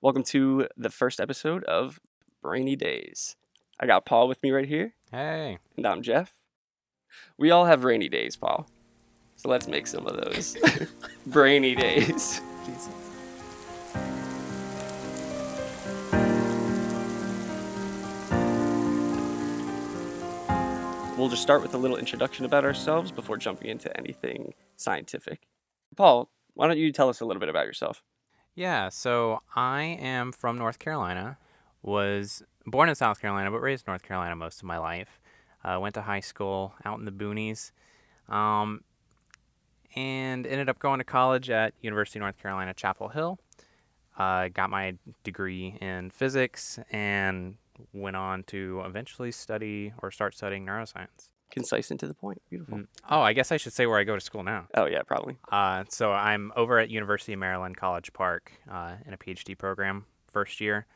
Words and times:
Welcome 0.00 0.22
to 0.24 0.68
the 0.76 0.90
first 0.90 1.20
episode 1.20 1.64
of 1.64 1.98
Brainy 2.42 2.76
Days. 2.76 3.36
I 3.80 3.86
got 3.86 4.04
Paul 4.06 4.28
with 4.28 4.42
me 4.42 4.50
right 4.50 4.66
here, 4.66 4.94
Hey. 5.10 5.58
and 5.76 5.86
I'm 5.86 6.02
Jeff. 6.02 6.34
We 7.36 7.50
all 7.50 7.64
have 7.64 7.84
rainy 7.84 8.08
days, 8.08 8.36
Paul. 8.36 8.68
So 9.36 9.48
let's 9.48 9.66
make 9.68 9.86
some 9.86 10.06
of 10.06 10.16
those 10.16 10.56
brainy 11.26 11.74
days. 11.74 12.40
Jesus. 12.66 12.88
We'll 21.16 21.28
just 21.28 21.42
start 21.42 21.62
with 21.62 21.74
a 21.74 21.78
little 21.78 21.96
introduction 21.96 22.44
about 22.44 22.64
ourselves 22.64 23.10
before 23.10 23.36
jumping 23.38 23.68
into 23.68 23.94
anything 23.96 24.54
scientific. 24.76 25.48
Paul, 25.96 26.30
why 26.54 26.68
don't 26.68 26.78
you 26.78 26.92
tell 26.92 27.08
us 27.08 27.20
a 27.20 27.24
little 27.24 27.40
bit 27.40 27.48
about 27.48 27.66
yourself? 27.66 28.04
Yeah, 28.58 28.88
so 28.88 29.42
I 29.54 29.82
am 30.00 30.32
from 30.32 30.58
North 30.58 30.80
Carolina. 30.80 31.38
Was 31.80 32.42
born 32.66 32.88
in 32.88 32.96
South 32.96 33.20
Carolina, 33.20 33.52
but 33.52 33.60
raised 33.60 33.86
in 33.86 33.92
North 33.92 34.02
Carolina 34.02 34.34
most 34.34 34.58
of 34.58 34.64
my 34.64 34.78
life. 34.78 35.20
Uh, 35.62 35.78
went 35.80 35.94
to 35.94 36.02
high 36.02 36.18
school 36.18 36.74
out 36.84 36.98
in 36.98 37.04
the 37.04 37.12
boonies, 37.12 37.70
um, 38.28 38.82
and 39.94 40.44
ended 40.44 40.68
up 40.68 40.80
going 40.80 40.98
to 40.98 41.04
college 41.04 41.48
at 41.50 41.72
University 41.82 42.18
of 42.18 42.22
North 42.22 42.36
Carolina, 42.36 42.74
Chapel 42.74 43.10
Hill. 43.10 43.38
Uh, 44.18 44.48
got 44.48 44.70
my 44.70 44.96
degree 45.22 45.78
in 45.80 46.10
physics 46.10 46.80
and 46.90 47.58
went 47.92 48.16
on 48.16 48.42
to 48.42 48.82
eventually 48.84 49.30
study 49.30 49.92
or 50.02 50.10
start 50.10 50.34
studying 50.34 50.66
neuroscience. 50.66 51.28
Concise 51.50 51.90
and 51.90 51.98
to 52.00 52.06
the 52.06 52.14
point. 52.14 52.42
Beautiful. 52.50 52.78
Mm. 52.78 52.86
Oh, 53.08 53.20
I 53.20 53.32
guess 53.32 53.50
I 53.50 53.56
should 53.56 53.72
say 53.72 53.86
where 53.86 53.98
I 53.98 54.04
go 54.04 54.14
to 54.14 54.20
school 54.20 54.42
now. 54.42 54.68
Oh, 54.74 54.86
yeah, 54.86 55.02
probably. 55.02 55.36
Uh, 55.50 55.84
so 55.88 56.12
I'm 56.12 56.52
over 56.56 56.78
at 56.78 56.90
University 56.90 57.32
of 57.32 57.38
Maryland 57.38 57.76
College 57.76 58.12
Park 58.12 58.52
uh, 58.70 58.96
in 59.06 59.14
a 59.14 59.18
PhD 59.18 59.56
program, 59.56 60.04
first 60.30 60.60
year, 60.60 60.86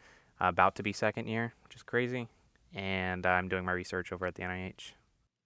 uh, 0.41 0.49
about 0.49 0.77
to 0.77 0.83
be 0.83 0.93
second 0.93 1.27
year, 1.27 1.55
which 1.65 1.75
is 1.75 1.83
crazy. 1.83 2.29
And 2.75 3.27
I'm 3.27 3.49
doing 3.49 3.65
my 3.65 3.73
research 3.73 4.13
over 4.13 4.27
at 4.27 4.35
the 4.35 4.43
NIH. 4.43 4.93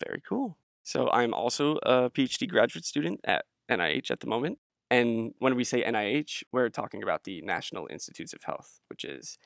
Very 0.05 0.22
cool. 0.28 0.56
So 0.83 1.11
I'm 1.11 1.34
also 1.34 1.77
a 1.83 2.11
PhD 2.11 2.48
graduate 2.48 2.84
student 2.84 3.20
at 3.25 3.45
NIH 3.69 4.11
at 4.11 4.20
the 4.20 4.27
moment. 4.27 4.58
And 4.91 5.34
when 5.39 5.56
we 5.56 5.64
say 5.64 5.83
NIH, 5.83 6.45
we're 6.52 6.69
talking 6.69 7.02
about 7.02 7.25
the 7.25 7.42
National 7.42 7.89
Institutes 7.91 8.33
of 8.33 8.45
Health, 8.45 8.80
which 8.89 9.05
is 9.05 9.39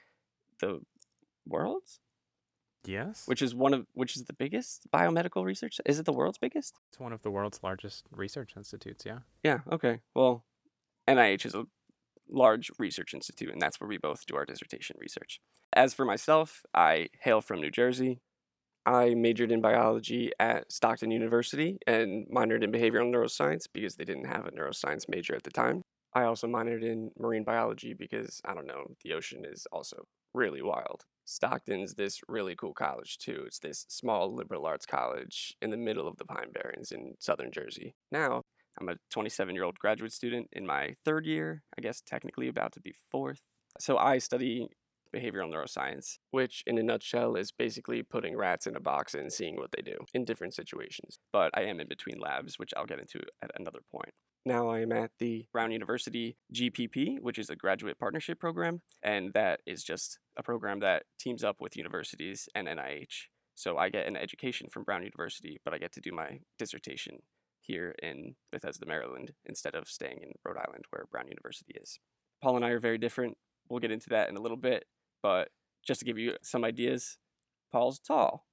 the 0.60 0.80
world's, 1.46 2.00
Yes, 2.86 3.26
which 3.26 3.42
is 3.42 3.54
one 3.54 3.74
of 3.74 3.86
which 3.92 4.16
is 4.16 4.24
the 4.24 4.32
biggest 4.32 4.90
biomedical 4.92 5.44
research. 5.44 5.80
Is 5.84 5.98
it 5.98 6.06
the 6.06 6.12
world's 6.12 6.38
biggest? 6.38 6.74
it's 6.90 7.00
one 7.00 7.12
of 7.12 7.22
the 7.22 7.30
world's 7.30 7.60
largest 7.62 8.06
research 8.10 8.52
institutes. 8.56 9.04
Yeah. 9.04 9.18
Yeah, 9.44 9.58
okay. 9.70 10.00
Well, 10.14 10.44
NIH 11.08 11.46
is 11.46 11.54
a 11.54 11.64
large 12.28 12.70
research 12.78 13.14
institute, 13.14 13.50
and 13.50 13.60
that's 13.60 13.80
where 13.80 13.88
we 13.88 13.98
both 13.98 14.24
do 14.26 14.36
our 14.36 14.44
dissertation 14.44 14.96
research. 14.98 15.40
As 15.72 15.94
for 15.94 16.04
myself, 16.04 16.62
I 16.74 17.08
hail 17.20 17.40
from 17.40 17.60
New 17.60 17.70
Jersey. 17.70 18.20
I 18.86 19.14
majored 19.14 19.52
in 19.52 19.60
biology 19.60 20.32
at 20.40 20.72
Stockton 20.72 21.10
University 21.10 21.78
and 21.86 22.26
minored 22.28 22.64
in 22.64 22.72
behavioral 22.72 23.12
neuroscience 23.12 23.64
because 23.72 23.96
they 23.96 24.04
didn't 24.04 24.24
have 24.24 24.46
a 24.46 24.50
neuroscience 24.52 25.08
major 25.08 25.34
at 25.34 25.42
the 25.42 25.50
time. 25.50 25.82
I 26.14 26.24
also 26.24 26.48
minored 26.48 26.82
in 26.82 27.10
marine 27.18 27.44
biology 27.44 27.94
because, 27.94 28.40
I 28.44 28.54
don't 28.54 28.66
know, 28.66 28.96
the 29.04 29.12
ocean 29.12 29.44
is 29.44 29.66
also 29.70 30.06
really 30.34 30.62
wild. 30.62 31.04
Stockton's 31.30 31.94
this 31.94 32.20
really 32.28 32.56
cool 32.56 32.74
college, 32.74 33.18
too. 33.18 33.44
It's 33.46 33.60
this 33.60 33.86
small 33.88 34.34
liberal 34.34 34.66
arts 34.66 34.84
college 34.84 35.54
in 35.62 35.70
the 35.70 35.76
middle 35.76 36.08
of 36.08 36.16
the 36.16 36.24
Pine 36.24 36.50
Barrens 36.52 36.90
in 36.90 37.14
southern 37.20 37.52
Jersey. 37.52 37.94
Now, 38.10 38.42
I'm 38.80 38.88
a 38.88 38.96
27 39.10 39.54
year 39.54 39.64
old 39.64 39.78
graduate 39.78 40.12
student 40.12 40.48
in 40.52 40.66
my 40.66 40.96
third 41.04 41.26
year, 41.26 41.62
I 41.78 41.82
guess 41.82 42.00
technically 42.00 42.48
about 42.48 42.72
to 42.72 42.80
be 42.80 42.94
fourth. 43.10 43.42
So 43.78 43.96
I 43.96 44.18
study 44.18 44.68
behavioral 45.14 45.52
neuroscience, 45.52 46.18
which 46.30 46.64
in 46.66 46.78
a 46.78 46.82
nutshell 46.82 47.36
is 47.36 47.52
basically 47.52 48.02
putting 48.02 48.36
rats 48.36 48.66
in 48.66 48.76
a 48.76 48.80
box 48.80 49.14
and 49.14 49.32
seeing 49.32 49.56
what 49.56 49.70
they 49.72 49.82
do 49.82 49.98
in 50.14 50.24
different 50.24 50.54
situations. 50.54 51.18
But 51.32 51.50
I 51.54 51.62
am 51.62 51.80
in 51.80 51.88
between 51.88 52.18
labs, 52.18 52.58
which 52.58 52.72
I'll 52.76 52.86
get 52.86 53.00
into 53.00 53.20
at 53.42 53.50
another 53.58 53.80
point. 53.90 54.12
Now 54.44 54.68
I 54.68 54.80
am 54.80 54.92
at 54.92 55.10
the 55.18 55.46
Brown 55.52 55.70
University 55.70 56.36
GPP, 56.54 57.20
which 57.20 57.38
is 57.38 57.50
a 57.50 57.56
graduate 57.56 57.98
partnership 57.98 58.40
program, 58.40 58.80
and 59.02 59.34
that 59.34 59.60
is 59.66 59.84
just 59.84 60.18
a 60.36 60.42
program 60.42 60.80
that 60.80 61.02
teams 61.18 61.44
up 61.44 61.56
with 61.60 61.76
universities 61.76 62.48
and 62.54 62.66
NIH. 62.66 63.26
So 63.54 63.76
I 63.76 63.90
get 63.90 64.06
an 64.06 64.16
education 64.16 64.68
from 64.72 64.84
Brown 64.84 65.02
University, 65.02 65.58
but 65.62 65.74
I 65.74 65.78
get 65.78 65.92
to 65.92 66.00
do 66.00 66.12
my 66.12 66.40
dissertation 66.58 67.18
here 67.60 67.94
in 68.02 68.34
Bethesda, 68.50 68.86
Maryland, 68.86 69.32
instead 69.44 69.74
of 69.74 69.88
staying 69.88 70.20
in 70.22 70.32
Rhode 70.42 70.56
Island, 70.56 70.84
where 70.88 71.04
Brown 71.10 71.28
University 71.28 71.74
is. 71.78 71.98
Paul 72.42 72.56
and 72.56 72.64
I 72.64 72.70
are 72.70 72.80
very 72.80 72.96
different. 72.96 73.36
We'll 73.68 73.80
get 73.80 73.90
into 73.90 74.08
that 74.08 74.30
in 74.30 74.36
a 74.38 74.40
little 74.40 74.56
bit, 74.56 74.86
but 75.22 75.48
just 75.86 76.00
to 76.00 76.06
give 76.06 76.16
you 76.16 76.36
some 76.42 76.64
ideas, 76.64 77.18
Paul's 77.70 77.98
tall. 77.98 78.46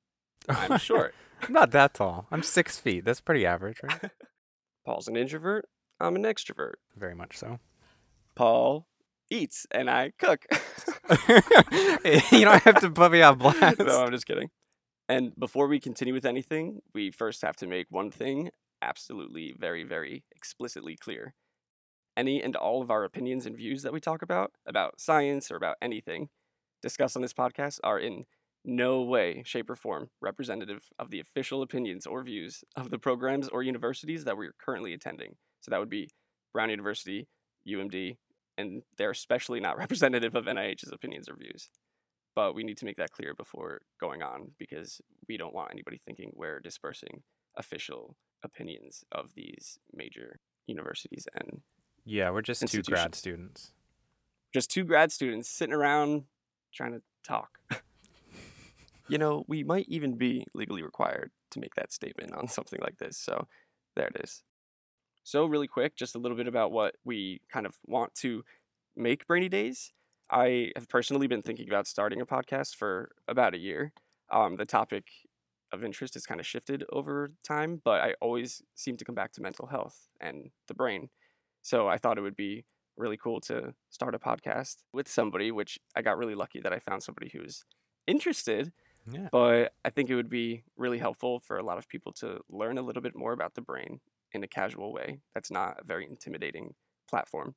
I'm 0.50 0.78
short. 0.80 1.16
I'm 1.42 1.53
not 1.53 1.72
that 1.72 1.94
tall. 1.94 2.28
I'm 2.30 2.44
six 2.44 2.78
feet. 2.78 3.06
That's 3.06 3.22
pretty 3.22 3.46
average, 3.46 3.80
right? 3.84 4.12
Paul's 4.86 5.08
an 5.08 5.16
introvert. 5.16 5.66
I'm 6.00 6.16
an 6.16 6.24
extrovert. 6.24 6.75
Very 6.96 7.16
much 7.16 7.38
so. 7.38 7.59
Paul 8.35 8.88
eats 9.30 9.66
and 9.72 9.90
I 9.90 10.13
cook. 10.18 10.46
you 11.28 12.46
don't 12.46 12.63
have 12.63 12.81
to 12.81 12.91
put 12.91 13.12
me 13.12 13.22
on 13.22 13.38
blast. 13.38 13.80
no, 13.80 14.03
I'm 14.03 14.12
just 14.12 14.25
kidding. 14.25 14.50
And 15.09 15.34
before 15.38 15.68
we 15.68 15.80
continue 15.80 16.13
with 16.13 16.25
anything, 16.25 16.81
we 16.94 17.12
first 17.12 17.41
have 17.41 17.56
to 17.58 17.68
make 17.68 17.88
one 17.90 18.12
thing 18.12 18.52
absolutely 18.81 19.56
very, 19.58 19.84
very 19.84 20.24
explicitly 20.35 20.96
clear. 20.96 21.34
Any 22.16 22.41
and 22.41 22.56
all 22.56 22.81
of 22.81 22.91
our 22.91 23.03
opinions 23.03 23.46
and 23.46 23.56
views 23.56 23.84
that 23.84 23.94
we 23.94 24.00
talk 24.00 24.22
about, 24.22 24.52
about 24.66 25.00
science 25.00 25.52
or 25.52 25.56
about 25.56 25.78
anything 25.81 26.29
discussed 26.81 27.16
on 27.16 27.22
this 27.22 27.34
podcast, 27.34 27.79
are 27.84 28.00
in 28.00 28.25
no 28.66 29.02
way, 29.02 29.44
shape, 29.46 29.69
or 29.69 29.75
form 29.75 30.09
representative 30.22 30.90
of 31.00 31.09
the 31.09 31.19
official 31.19 31.62
opinions 31.62 32.06
or 32.06 32.22
views 32.24 32.64
of 32.75 32.90
the 32.90 33.00
programs 33.00 33.47
or 33.47 33.64
universities 33.64 34.25
that 34.25 34.35
we're 34.38 34.53
currently 34.59 34.94
attending. 34.94 35.35
So 35.62 35.72
that 35.72 35.79
would 35.79 35.90
be 35.90 36.09
Brown 36.53 36.69
University, 36.69 37.28
UMD, 37.68 38.18
and 38.57 38.84
they're 38.97 39.12
especially 39.12 39.59
not 39.59 39.78
representative 39.84 40.35
of 40.35 40.45
NIH's 40.45 40.91
opinions 40.91 41.29
or 41.29 41.35
views 41.35 41.69
but 42.38 42.53
we 42.53 42.63
need 42.63 42.78
to 42.78 42.85
make 42.85 42.97
that 42.97 43.09
clear 43.09 43.34
before 43.34 43.81
going 44.00 44.22
on 44.22 44.51
because 44.59 45.01
we 45.28 45.38
don't 45.38 45.56
want 45.56 45.72
anybody 45.72 45.97
thinking 45.97 46.31
we're 46.35 46.59
dispersing 46.59 47.23
official 47.56 48.16
opinions 48.44 49.03
of 49.12 49.34
these 49.34 49.79
major 49.91 50.40
universities 50.67 51.28
and 51.34 51.62
Yeah, 52.06 52.29
we're 52.29 52.44
just 52.44 52.67
two 52.67 52.84
grad 52.84 53.16
students. 53.16 53.72
just 54.53 54.69
two 54.69 54.84
grad 54.84 55.12
students 55.12 55.50
sitting 55.50 55.73
around 55.73 56.25
trying 56.72 56.91
to 56.91 57.01
talk. 57.28 57.57
you 59.07 59.17
know, 59.17 59.44
we 59.47 59.63
might 59.63 59.88
even 59.90 60.16
be 60.16 60.46
legally 60.53 60.84
required 60.84 61.31
to 61.50 61.59
make 61.59 61.73
that 61.73 61.91
statement 61.91 62.35
on 62.35 62.47
something 62.47 62.79
like 62.84 63.00
this. 63.00 63.17
So 63.17 63.47
there 63.96 64.09
it 64.13 64.22
is. 64.23 64.44
So, 65.28 65.46
really 65.46 65.68
quick, 65.68 65.98
just 65.98 66.16
a 66.16 66.20
little 66.20 66.38
bit 66.38 66.48
about 66.48 66.72
what 66.72 66.96
we 67.04 67.42
kind 67.52 67.66
of 67.66 67.76
want 67.86 68.16
to 68.22 68.46
make 68.96 69.28
Brainy 69.28 69.50
Days. 69.50 69.92
I 70.32 70.72
have 70.78 70.88
personally 70.88 71.28
been 71.28 71.42
thinking 71.42 71.68
about 71.68 71.86
starting 71.86 72.22
a 72.22 72.26
podcast 72.26 72.78
for 72.78 73.12
about 73.28 73.54
a 73.54 73.58
year. 73.58 73.92
Um, 74.32 74.56
the 74.56 74.66
topic 74.66 75.04
of 75.74 75.84
interest 75.84 76.14
has 76.14 76.26
kind 76.26 76.40
of 76.40 76.48
shifted 76.48 76.86
over 76.94 77.34
time, 77.46 77.82
but 77.84 78.00
I 78.00 78.14
always 78.22 78.62
seem 78.76 78.96
to 78.96 79.04
come 79.04 79.16
back 79.16 79.34
to 79.34 79.42
mental 79.42 79.68
health 79.68 80.08
and 80.22 80.50
the 80.70 80.74
brain. 80.74 81.10
So 81.62 81.90
I 81.90 81.98
thought 81.98 82.18
it 82.18 82.22
would 82.22 82.38
be 82.38 82.64
really 82.96 83.18
cool 83.18 83.42
to 83.42 83.74
start 83.90 84.16
a 84.16 84.20
podcast 84.20 84.78
with 84.94 85.09
somebody, 85.09 85.52
which 85.52 85.78
I 85.94 86.04
got 86.04 86.18
really 86.18 86.36
lucky 86.36 86.62
that 86.62 86.72
I 86.72 86.80
found 86.80 87.04
somebody 87.04 87.32
who's 87.34 87.66
interested. 88.08 88.72
Yeah. 89.12 89.28
But 89.30 89.74
I 89.84 89.90
think 89.90 90.09
it 90.09 90.16
would 90.16 90.30
be 90.30 90.64
really 90.78 91.00
helpful 91.00 91.42
for 91.42 91.58
a 91.58 91.64
lot 91.64 91.80
of 91.80 91.90
people 91.90 92.14
to 92.14 92.40
learn 92.48 92.78
a 92.78 92.82
little 92.82 93.02
bit 93.02 93.14
more 93.14 93.34
about 93.34 93.56
the 93.56 93.62
brain 93.62 94.00
in 94.34 94.44
a 94.44 94.48
casual 94.48 94.94
way. 94.94 95.20
That's 95.34 95.52
not 95.52 95.80
a 95.80 95.86
very 95.86 96.06
intimidating 96.06 96.74
platform. 97.10 97.56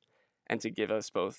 And 0.49 0.61
to 0.61 0.71
give 0.71 0.91
us 0.91 1.11
both 1.11 1.39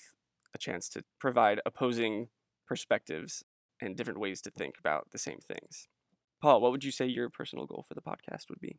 a 0.54 0.58
chance 0.58 0.88
to 0.90 1.02
provide 1.18 1.60
opposing 1.66 2.28
perspectives 2.66 3.42
and 3.80 3.96
different 3.96 4.20
ways 4.20 4.40
to 4.42 4.50
think 4.50 4.76
about 4.78 5.08
the 5.10 5.18
same 5.18 5.38
things. 5.40 5.88
Paul, 6.40 6.60
what 6.60 6.72
would 6.72 6.84
you 6.84 6.90
say 6.90 7.06
your 7.06 7.28
personal 7.30 7.66
goal 7.66 7.84
for 7.86 7.94
the 7.94 8.00
podcast 8.00 8.48
would 8.48 8.60
be? 8.60 8.78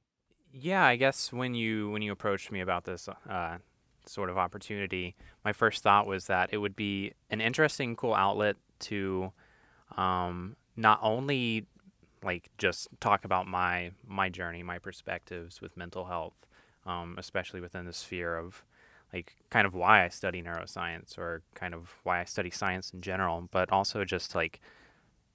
Yeah, 0.51 0.85
I 0.85 0.95
guess 0.97 1.33
when 1.33 1.55
you 1.55 1.89
when 1.89 2.01
you 2.01 2.11
approached 2.11 2.51
me 2.51 2.61
about 2.61 2.85
this 2.85 3.09
uh, 3.29 3.57
sort 4.05 4.29
of 4.29 4.37
opportunity, 4.37 5.15
my 5.43 5.53
first 5.53 5.81
thought 5.81 6.05
was 6.05 6.27
that 6.27 6.49
it 6.51 6.57
would 6.57 6.75
be 6.75 7.13
an 7.29 7.41
interesting, 7.41 7.95
cool 7.95 8.13
outlet 8.13 8.57
to 8.79 9.31
um, 9.97 10.55
not 10.75 10.99
only 11.01 11.65
like 12.23 12.49
just 12.57 12.87
talk 12.99 13.25
about 13.25 13.47
my 13.47 13.91
my 14.07 14.29
journey, 14.29 14.63
my 14.63 14.79
perspectives 14.79 15.61
with 15.61 15.77
mental 15.77 16.05
health, 16.05 16.45
um, 16.85 17.15
especially 17.17 17.61
within 17.61 17.85
the 17.85 17.93
sphere 17.93 18.35
of 18.37 18.63
like 19.13 19.35
kind 19.49 19.67
of 19.67 19.73
why 19.75 20.03
I 20.03 20.09
study 20.09 20.41
neuroscience 20.41 21.17
or 21.17 21.43
kind 21.53 21.73
of 21.73 21.95
why 22.03 22.21
I 22.21 22.23
study 22.25 22.49
science 22.49 22.91
in 22.91 23.01
general, 23.01 23.47
but 23.51 23.71
also 23.71 24.03
just 24.05 24.33
like 24.33 24.59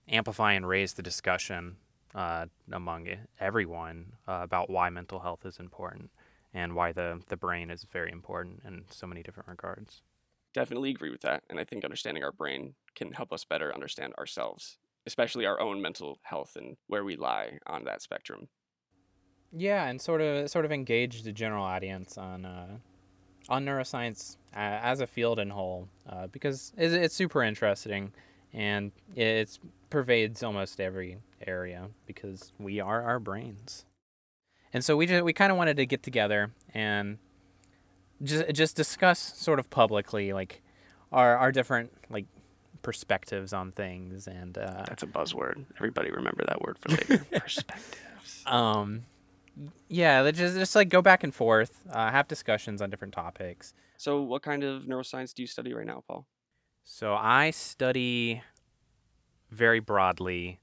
amplify 0.08 0.52
and 0.52 0.66
raise 0.66 0.94
the 0.94 1.02
discussion 1.02 1.76
uh, 2.14 2.46
among 2.72 3.08
everyone 3.38 4.12
uh, 4.26 4.40
about 4.42 4.70
why 4.70 4.90
mental 4.90 5.20
health 5.20 5.44
is 5.44 5.58
important 5.58 6.10
and 6.54 6.74
why 6.74 6.92
the, 6.92 7.20
the 7.28 7.36
brain 7.36 7.70
is 7.70 7.84
very 7.84 8.10
important 8.10 8.62
in 8.66 8.84
so 8.90 9.06
many 9.06 9.22
different 9.22 9.48
regards. 9.48 10.02
Definitely 10.54 10.90
agree 10.90 11.10
with 11.10 11.20
that. 11.20 11.44
And 11.50 11.60
I 11.60 11.64
think 11.64 11.84
understanding 11.84 12.24
our 12.24 12.32
brain 12.32 12.74
can 12.94 13.12
help 13.12 13.32
us 13.32 13.44
better 13.44 13.72
understand 13.72 14.14
ourselves, 14.18 14.78
especially 15.08 15.46
our 15.46 15.60
own 15.60 15.82
mental 15.82 16.20
health 16.22 16.52
and 16.54 16.76
where 16.86 17.04
we 17.04 17.16
lie 17.16 17.58
on 17.66 17.84
that 17.84 18.02
spectrum. 18.02 18.48
Yeah, 19.50 19.86
and 19.88 20.00
sort 20.00 20.20
of 20.20 20.50
sort 20.50 20.64
of 20.64 20.72
engage 20.72 21.22
the 21.22 21.32
general 21.32 21.64
audience 21.64 22.16
on 22.18 22.44
uh, 22.44 22.76
on 23.48 23.64
neuroscience 23.64 24.36
as 24.52 25.00
a 25.00 25.06
field 25.06 25.38
in 25.38 25.50
whole, 25.50 25.88
uh, 26.08 26.26
because 26.26 26.72
it's, 26.76 26.94
it's 26.94 27.14
super 27.14 27.42
interesting 27.42 28.12
and 28.52 28.92
it 29.14 29.58
pervades 29.90 30.42
almost 30.42 30.80
every 30.80 31.18
area 31.46 31.88
because 32.06 32.52
we 32.58 32.80
are 32.80 33.02
our 33.02 33.18
brains. 33.18 33.84
And 34.72 34.84
so 34.84 34.96
we 34.96 35.06
just, 35.06 35.24
we 35.24 35.32
kind 35.32 35.50
of 35.50 35.56
wanted 35.58 35.76
to 35.78 35.86
get 35.86 36.02
together 36.02 36.52
and 36.74 37.18
just 38.22 38.52
just 38.52 38.76
discuss 38.76 39.18
sort 39.18 39.58
of 39.58 39.70
publicly 39.70 40.32
like 40.32 40.62
our 41.12 41.36
our 41.36 41.52
different 41.52 41.92
like 42.10 42.26
perspectives 42.88 43.52
on 43.52 43.70
things 43.70 44.26
and 44.26 44.56
uh, 44.56 44.82
that's 44.88 45.02
a 45.02 45.06
buzzword. 45.06 45.62
Everybody 45.76 46.10
remember 46.10 46.42
that 46.48 46.62
word 46.62 46.78
for 46.78 46.88
later. 46.88 47.18
perspectives. 47.38 48.42
Um, 48.46 49.02
yeah, 49.88 50.30
just 50.30 50.56
just 50.56 50.74
like 50.74 50.88
go 50.88 51.02
back 51.02 51.22
and 51.22 51.34
forth, 51.34 51.82
uh, 51.92 52.10
have 52.10 52.28
discussions 52.28 52.80
on 52.80 52.88
different 52.88 53.12
topics. 53.12 53.74
So, 53.98 54.22
what 54.22 54.40
kind 54.40 54.64
of 54.64 54.84
neuroscience 54.84 55.34
do 55.34 55.42
you 55.42 55.46
study 55.46 55.74
right 55.74 55.86
now, 55.86 56.02
Paul? 56.08 56.24
So 56.82 57.14
I 57.14 57.50
study 57.50 58.42
very 59.50 59.80
broadly. 59.80 60.60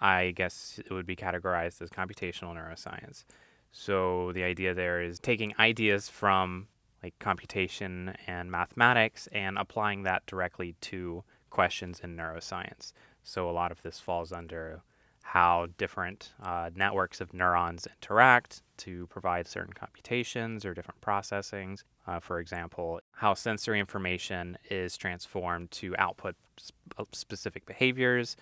I 0.00 0.30
guess 0.36 0.78
it 0.78 0.92
would 0.92 1.06
be 1.06 1.16
categorized 1.16 1.82
as 1.82 1.90
computational 1.90 2.54
neuroscience. 2.54 3.24
So 3.72 4.30
the 4.34 4.44
idea 4.44 4.72
there 4.72 5.02
is 5.02 5.18
taking 5.18 5.52
ideas 5.58 6.08
from 6.08 6.68
like 7.02 7.18
computation 7.18 8.14
and 8.26 8.50
mathematics 8.50 9.28
and 9.32 9.58
applying 9.58 10.02
that 10.02 10.26
directly 10.26 10.74
to 10.80 11.22
questions 11.50 12.00
in 12.02 12.16
neuroscience. 12.16 12.92
So 13.22 13.48
a 13.48 13.52
lot 13.52 13.72
of 13.72 13.82
this 13.82 14.00
falls 14.00 14.32
under 14.32 14.82
how 15.22 15.66
different 15.76 16.32
uh, 16.42 16.70
networks 16.74 17.20
of 17.20 17.34
neurons 17.34 17.86
interact 17.86 18.62
to 18.78 19.06
provide 19.08 19.46
certain 19.46 19.74
computations 19.74 20.64
or 20.64 20.72
different 20.72 21.00
processings. 21.02 21.84
Uh, 22.06 22.18
for 22.18 22.40
example, 22.40 23.00
how 23.12 23.34
sensory 23.34 23.78
information 23.78 24.56
is 24.70 24.96
transformed 24.96 25.70
to 25.70 25.94
output 25.98 26.34
sp- 26.56 26.72
uh, 26.96 27.04
specific 27.12 27.66
behaviors. 27.66 28.36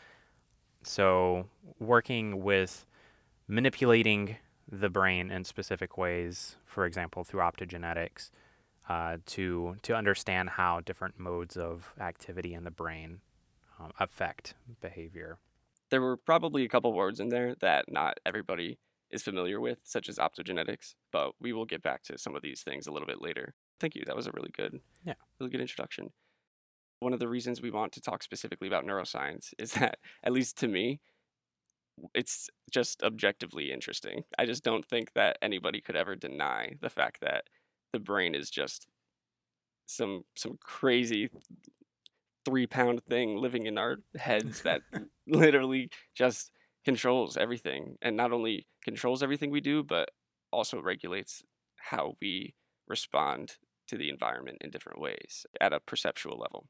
So, 0.84 1.46
working 1.80 2.44
with 2.44 2.86
manipulating 3.48 4.36
the 4.70 4.88
brain 4.88 5.32
in 5.32 5.42
specific 5.42 5.98
ways, 5.98 6.54
for 6.64 6.86
example, 6.86 7.24
through 7.24 7.40
optogenetics, 7.40 8.30
uh, 8.88 9.18
to 9.26 9.76
to 9.82 9.94
understand 9.94 10.50
how 10.50 10.80
different 10.80 11.18
modes 11.18 11.56
of 11.56 11.92
activity 12.00 12.54
in 12.54 12.64
the 12.64 12.70
brain 12.70 13.20
um, 13.80 13.92
affect 13.98 14.54
behavior. 14.80 15.38
There 15.90 16.00
were 16.00 16.16
probably 16.16 16.64
a 16.64 16.68
couple 16.68 16.92
words 16.92 17.20
in 17.20 17.28
there 17.28 17.54
that 17.60 17.90
not 17.90 18.18
everybody 18.26 18.78
is 19.10 19.22
familiar 19.22 19.60
with, 19.60 19.78
such 19.84 20.08
as 20.08 20.18
optogenetics, 20.18 20.94
but 21.12 21.32
we 21.40 21.52
will 21.52 21.64
get 21.64 21.82
back 21.82 22.02
to 22.04 22.18
some 22.18 22.34
of 22.34 22.42
these 22.42 22.62
things 22.62 22.86
a 22.86 22.92
little 22.92 23.06
bit 23.06 23.22
later. 23.22 23.54
Thank 23.78 23.94
you. 23.94 24.02
That 24.04 24.16
was 24.16 24.26
a 24.26 24.32
really 24.32 24.50
good, 24.56 24.80
yeah, 25.04 25.14
really 25.38 25.50
good 25.50 25.60
introduction. 25.60 26.10
One 27.00 27.12
of 27.12 27.20
the 27.20 27.28
reasons 27.28 27.62
we 27.62 27.70
want 27.70 27.92
to 27.92 28.00
talk 28.00 28.22
specifically 28.22 28.66
about 28.66 28.84
neuroscience 28.84 29.52
is 29.58 29.72
that, 29.74 29.98
at 30.24 30.32
least 30.32 30.58
to 30.58 30.68
me, 30.68 31.00
it's 32.14 32.50
just 32.70 33.02
objectively 33.02 33.72
interesting. 33.72 34.24
I 34.38 34.44
just 34.44 34.64
don't 34.64 34.84
think 34.84 35.12
that 35.14 35.38
anybody 35.40 35.80
could 35.80 35.96
ever 35.96 36.14
deny 36.14 36.74
the 36.80 36.90
fact 36.90 37.20
that 37.20 37.44
the 37.92 37.98
brain 37.98 38.34
is 38.34 38.50
just 38.50 38.86
some 39.86 40.24
some 40.34 40.58
crazy 40.60 41.30
three 42.44 42.66
pound 42.66 43.02
thing 43.08 43.36
living 43.36 43.66
in 43.66 43.78
our 43.78 43.96
heads 44.16 44.62
that 44.62 44.82
literally 45.26 45.88
just 46.14 46.52
controls 46.84 47.36
everything 47.36 47.96
and 48.02 48.16
not 48.16 48.32
only 48.32 48.66
controls 48.84 49.22
everything 49.22 49.50
we 49.50 49.60
do 49.60 49.82
but 49.82 50.10
also 50.52 50.80
regulates 50.80 51.42
how 51.76 52.14
we 52.20 52.54
respond 52.86 53.56
to 53.88 53.96
the 53.96 54.08
environment 54.08 54.58
in 54.60 54.70
different 54.70 55.00
ways 55.00 55.46
at 55.60 55.72
a 55.72 55.80
perceptual 55.80 56.38
level. 56.38 56.68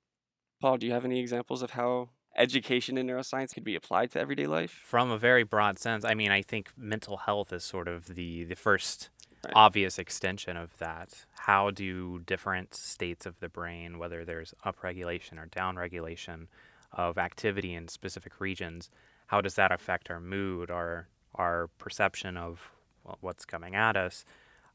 Paul 0.61 0.79
do 0.79 0.87
you 0.87 0.93
have 0.93 1.05
any 1.05 1.21
examples 1.21 1.63
of 1.63 1.73
how 1.73 2.11
education 2.37 2.99
in 2.99 3.07
neuroscience 3.07 3.55
could 3.55 3.65
be 3.65 3.75
applied 3.75 4.11
to 4.11 4.21
everyday 4.21 4.47
life? 4.47 4.71
From 4.71 5.11
a 5.11 5.19
very 5.19 5.43
broad 5.43 5.79
sense 5.79 6.05
i 6.05 6.15
mean 6.15 6.31
i 6.31 6.43
think 6.43 6.71
mental 6.77 7.19
health 7.19 7.53
is 7.53 7.65
sort 7.65 7.89
of 7.89 8.15
the 8.15 8.45
the 8.45 8.57
first 8.57 9.11
right. 9.46 9.52
obvious 9.54 9.98
extension 9.98 10.56
of 10.56 10.76
that. 10.78 11.25
How 11.38 11.70
do 11.70 12.20
different 12.20 12.75
states 12.75 13.26
of 13.26 13.40
the 13.40 13.48
brain, 13.48 13.98
whether 13.98 14.25
there's 14.25 14.54
upregulation 14.64 15.38
or 15.38 15.46
downregulation 15.46 16.46
of 16.93 17.19
activity 17.19 17.75
in 17.75 17.88
specific 17.88 18.40
regions, 18.40 18.90
how 19.26 19.40
does 19.40 19.54
that 19.54 19.72
affect 19.72 20.10
our 20.10 20.20
mood, 20.20 20.70
our 20.70 21.08
our 21.34 21.69
perception 21.78 22.37
of 22.37 22.70
well, 23.04 23.19
what's 23.20 23.44
coming 23.44 23.75
at 23.75 23.96
us? 23.96 24.25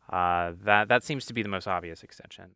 Uh, 0.10 0.54
that 0.64 0.90
that 0.90 1.04
seems 1.04 1.26
to 1.26 1.34
be 1.34 1.42
the 1.42 1.50
most 1.50 1.68
obvious 1.68 2.04
extension. 2.04 2.52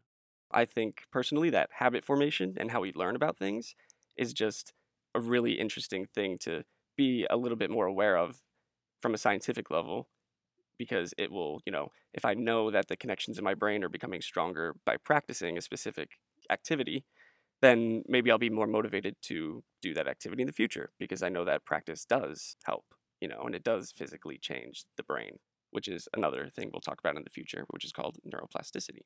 I 0.51 0.65
think 0.65 1.03
personally 1.11 1.49
that 1.49 1.69
habit 1.73 2.05
formation 2.05 2.55
and 2.57 2.71
how 2.71 2.81
we 2.81 2.93
learn 2.93 3.15
about 3.15 3.37
things 3.37 3.75
is 4.15 4.33
just 4.33 4.73
a 5.13 5.19
really 5.19 5.53
interesting 5.53 6.05
thing 6.05 6.37
to 6.39 6.63
be 6.95 7.25
a 7.29 7.37
little 7.37 7.57
bit 7.57 7.69
more 7.69 7.85
aware 7.85 8.17
of 8.17 8.41
from 8.99 9.13
a 9.13 9.17
scientific 9.17 9.69
level 9.69 10.07
because 10.77 11.13
it 11.17 11.31
will, 11.31 11.61
you 11.65 11.71
know, 11.71 11.89
if 12.13 12.25
I 12.25 12.33
know 12.33 12.71
that 12.71 12.87
the 12.87 12.97
connections 12.97 13.37
in 13.37 13.43
my 13.43 13.53
brain 13.53 13.83
are 13.83 13.89
becoming 13.89 14.21
stronger 14.21 14.75
by 14.85 14.97
practicing 14.97 15.57
a 15.57 15.61
specific 15.61 16.09
activity, 16.49 17.05
then 17.61 18.03
maybe 18.07 18.31
I'll 18.31 18.37
be 18.37 18.49
more 18.49 18.67
motivated 18.67 19.15
to 19.23 19.63
do 19.81 19.93
that 19.93 20.07
activity 20.07 20.43
in 20.43 20.47
the 20.47 20.53
future 20.53 20.91
because 20.99 21.23
I 21.23 21.29
know 21.29 21.45
that 21.45 21.65
practice 21.65 22.05
does 22.05 22.57
help, 22.65 22.85
you 23.21 23.27
know, 23.27 23.41
and 23.45 23.55
it 23.55 23.63
does 23.63 23.91
physically 23.91 24.37
change 24.39 24.85
the 24.97 25.03
brain, 25.03 25.39
which 25.71 25.87
is 25.87 26.07
another 26.15 26.49
thing 26.49 26.69
we'll 26.71 26.81
talk 26.81 26.99
about 26.99 27.17
in 27.17 27.23
the 27.23 27.29
future, 27.29 27.65
which 27.69 27.85
is 27.85 27.91
called 27.91 28.17
neuroplasticity. 28.27 29.01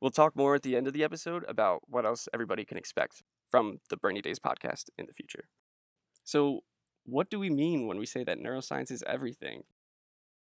We'll 0.00 0.10
talk 0.10 0.36
more 0.36 0.54
at 0.54 0.62
the 0.62 0.76
end 0.76 0.86
of 0.86 0.92
the 0.94 1.04
episode 1.04 1.44
about 1.48 1.82
what 1.88 2.04
else 2.06 2.28
everybody 2.34 2.64
can 2.64 2.76
expect 2.78 3.22
from 3.50 3.78
the 3.90 3.96
Brainy 3.96 4.20
Days 4.22 4.38
podcast 4.38 4.90
in 4.98 5.06
the 5.06 5.14
future. 5.14 5.44
So, 6.24 6.60
what 7.04 7.30
do 7.30 7.38
we 7.38 7.50
mean 7.50 7.86
when 7.86 7.98
we 7.98 8.06
say 8.06 8.24
that 8.24 8.38
neuroscience 8.38 8.90
is 8.90 9.02
everything? 9.06 9.64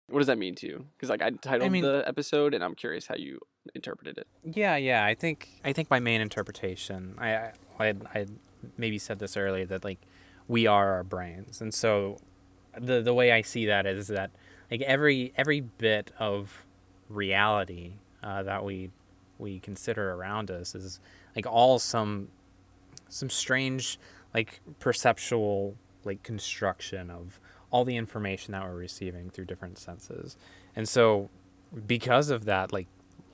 What 0.10 0.20
does 0.20 0.28
that 0.28 0.38
mean 0.38 0.56
to 0.56 0.68
you? 0.68 0.86
Because 0.96 1.10
like 1.10 1.22
I 1.22 1.30
titled 1.32 1.64
I 1.64 1.70
mean, 1.70 1.84
the 1.84 2.04
episode, 2.08 2.54
and 2.54 2.64
I'm 2.64 2.76
curious 2.76 3.08
how 3.08 3.16
you 3.16 3.40
interpreted 3.76 4.18
it. 4.18 4.28
Yeah, 4.44 4.76
yeah. 4.76 5.06
I 5.06 5.16
think 5.16 5.50
I 5.64 5.74
think 5.74 5.90
my 5.90 6.00
main 6.00 6.22
interpretation, 6.22 7.16
I 7.18 7.52
I 7.80 7.94
I 8.14 8.26
maybe 8.78 8.98
said 8.98 9.20
this 9.20 9.38
earlier 9.38 9.66
that 9.66 9.84
like 9.84 10.00
we 10.48 10.68
are 10.68 10.94
our 10.94 11.04
brains, 11.04 11.62
and 11.62 11.74
so 11.74 12.18
the 12.78 13.02
the 13.02 13.14
way 13.14 13.32
I 13.32 13.42
see 13.42 13.66
that 13.68 13.86
is 13.86 14.08
that 14.08 14.32
like 14.72 14.82
every 14.82 15.34
every 15.36 15.62
bit 15.62 16.12
of 16.20 16.66
reality 17.10 17.94
uh, 18.24 18.44
that 18.44 18.64
we 18.64 18.92
we 19.38 19.60
consider 19.60 20.14
around 20.14 20.52
us 20.52 20.76
is 20.76 21.00
like 21.36 21.46
all 21.46 21.80
some 21.80 22.30
some 23.08 23.30
strange 23.30 24.00
like 24.34 24.62
perceptual 24.80 25.76
like 26.04 26.24
construction 26.24 27.10
of 27.10 27.40
all 27.72 27.86
the 27.86 27.98
information 27.98 28.52
that 28.54 28.64
we're 28.64 28.76
receiving 28.76 29.30
through 29.30 29.46
different 29.46 29.78
senses. 29.78 30.38
And 30.76 30.88
so 30.88 31.30
because 31.86 32.30
of 32.30 32.46
that, 32.46 32.74
like 32.74 32.88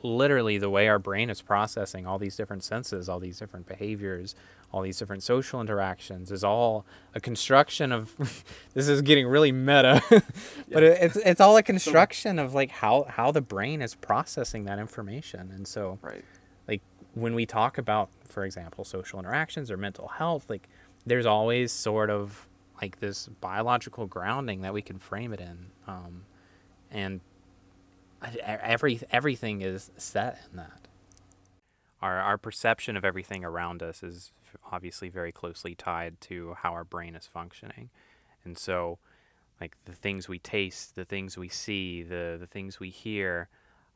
literally 0.03 0.57
the 0.57 0.69
way 0.69 0.87
our 0.87 0.99
brain 0.99 1.29
is 1.29 1.41
processing 1.41 2.05
all 2.05 2.19
these 2.19 2.35
different 2.35 2.63
senses, 2.63 3.09
all 3.09 3.19
these 3.19 3.39
different 3.39 3.67
behaviors, 3.67 4.35
all 4.75 4.81
these 4.81 4.99
different 4.99 5.23
social 5.23 5.61
interactions 5.61 6.31
is 6.31 6.43
all 6.43 6.85
a 7.13 7.19
construction 7.19 7.93
of 7.93 8.43
this 8.73 8.89
is 8.89 9.01
getting 9.01 9.25
really 9.25 9.51
meta 9.51 10.01
but 10.09 10.83
yeah. 10.83 10.89
it's 10.89 11.15
it's 11.15 11.39
all 11.39 11.55
a 11.55 11.63
construction 11.63 12.37
of 12.37 12.53
like 12.53 12.71
how 12.71 13.05
how 13.07 13.31
the 13.31 13.41
brain 13.41 13.81
is 13.81 13.95
processing 13.95 14.65
that 14.65 14.77
information 14.77 15.49
and 15.55 15.65
so 15.65 15.97
right 16.01 16.25
like 16.67 16.81
when 17.13 17.33
we 17.33 17.45
talk 17.45 17.77
about 17.77 18.09
for 18.25 18.43
example 18.43 18.83
social 18.83 19.17
interactions 19.17 19.71
or 19.71 19.77
mental 19.77 20.09
health 20.09 20.45
like 20.49 20.67
there's 21.05 21.25
always 21.25 21.71
sort 21.71 22.09
of 22.09 22.47
like 22.81 22.99
this 22.99 23.27
biological 23.41 24.05
grounding 24.05 24.61
that 24.61 24.73
we 24.73 24.81
can 24.81 24.99
frame 24.99 25.33
it 25.33 25.39
in, 25.39 25.67
um, 25.87 26.25
and 26.91 27.21
every 28.41 29.01
everything 29.11 29.61
is 29.61 29.91
set 29.97 30.39
in 30.49 30.57
that. 30.57 30.87
Our 32.01 32.19
our 32.19 32.37
perception 32.37 32.97
of 32.97 33.05
everything 33.05 33.43
around 33.43 33.81
us 33.81 34.03
is 34.03 34.31
obviously 34.71 35.09
very 35.09 35.31
closely 35.31 35.75
tied 35.75 36.19
to 36.21 36.55
how 36.61 36.73
our 36.73 36.83
brain 36.83 37.15
is 37.15 37.25
functioning, 37.25 37.89
and 38.43 38.57
so 38.57 38.99
like 39.61 39.77
the 39.85 39.93
things 39.93 40.27
we 40.27 40.39
taste, 40.39 40.95
the 40.95 41.05
things 41.05 41.37
we 41.37 41.49
see, 41.49 42.03
the 42.03 42.37
the 42.39 42.47
things 42.47 42.79
we 42.79 42.89
hear. 42.89 43.49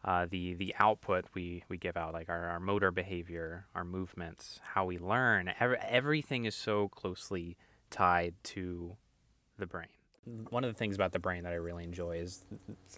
Uh, 0.06 0.26
the 0.30 0.54
the 0.54 0.74
output 0.80 1.26
we, 1.34 1.62
we 1.68 1.78
give 1.78 1.98
out, 1.98 2.14
like 2.14 2.30
our, 2.30 2.48
our 2.48 2.60
motor 2.62 2.90
behavior, 2.90 3.66
our 3.76 3.84
movements, 3.84 4.62
how 4.74 4.86
we 4.86 4.98
learn, 4.98 5.52
every, 5.60 5.78
everything 5.80 6.46
is 6.46 6.56
so 6.56 6.88
closely 6.88 7.58
tied 7.90 8.34
to 8.44 8.96
the 9.58 9.66
brain. 9.66 9.88
One 10.50 10.64
of 10.64 10.72
the 10.72 10.78
things 10.78 10.96
about 10.96 11.12
the 11.12 11.20
brain 11.20 11.44
that 11.44 11.54
I 11.54 11.56
really 11.58 11.84
enjoy 11.84 12.18
is 12.18 12.46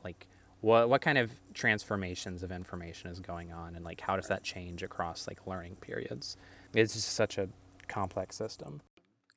like 0.04 0.28
what 0.62 0.90
what 0.90 1.02
kind 1.02 1.18
of 1.18 1.32
transformations 1.54 2.44
of 2.44 2.52
information 2.52 3.10
is 3.10 3.20
going 3.20 3.52
on 3.52 3.76
and 3.76 3.84
like 3.86 4.02
how 4.02 4.16
does 4.16 4.28
that 4.28 4.44
change 4.44 4.84
across 4.84 5.28
like 5.28 5.48
learning 5.48 5.76
periods 5.82 6.38
it's 6.74 6.94
just 6.94 7.14
such 7.14 7.38
a 7.40 7.50
complex 7.88 8.36
system 8.36 8.82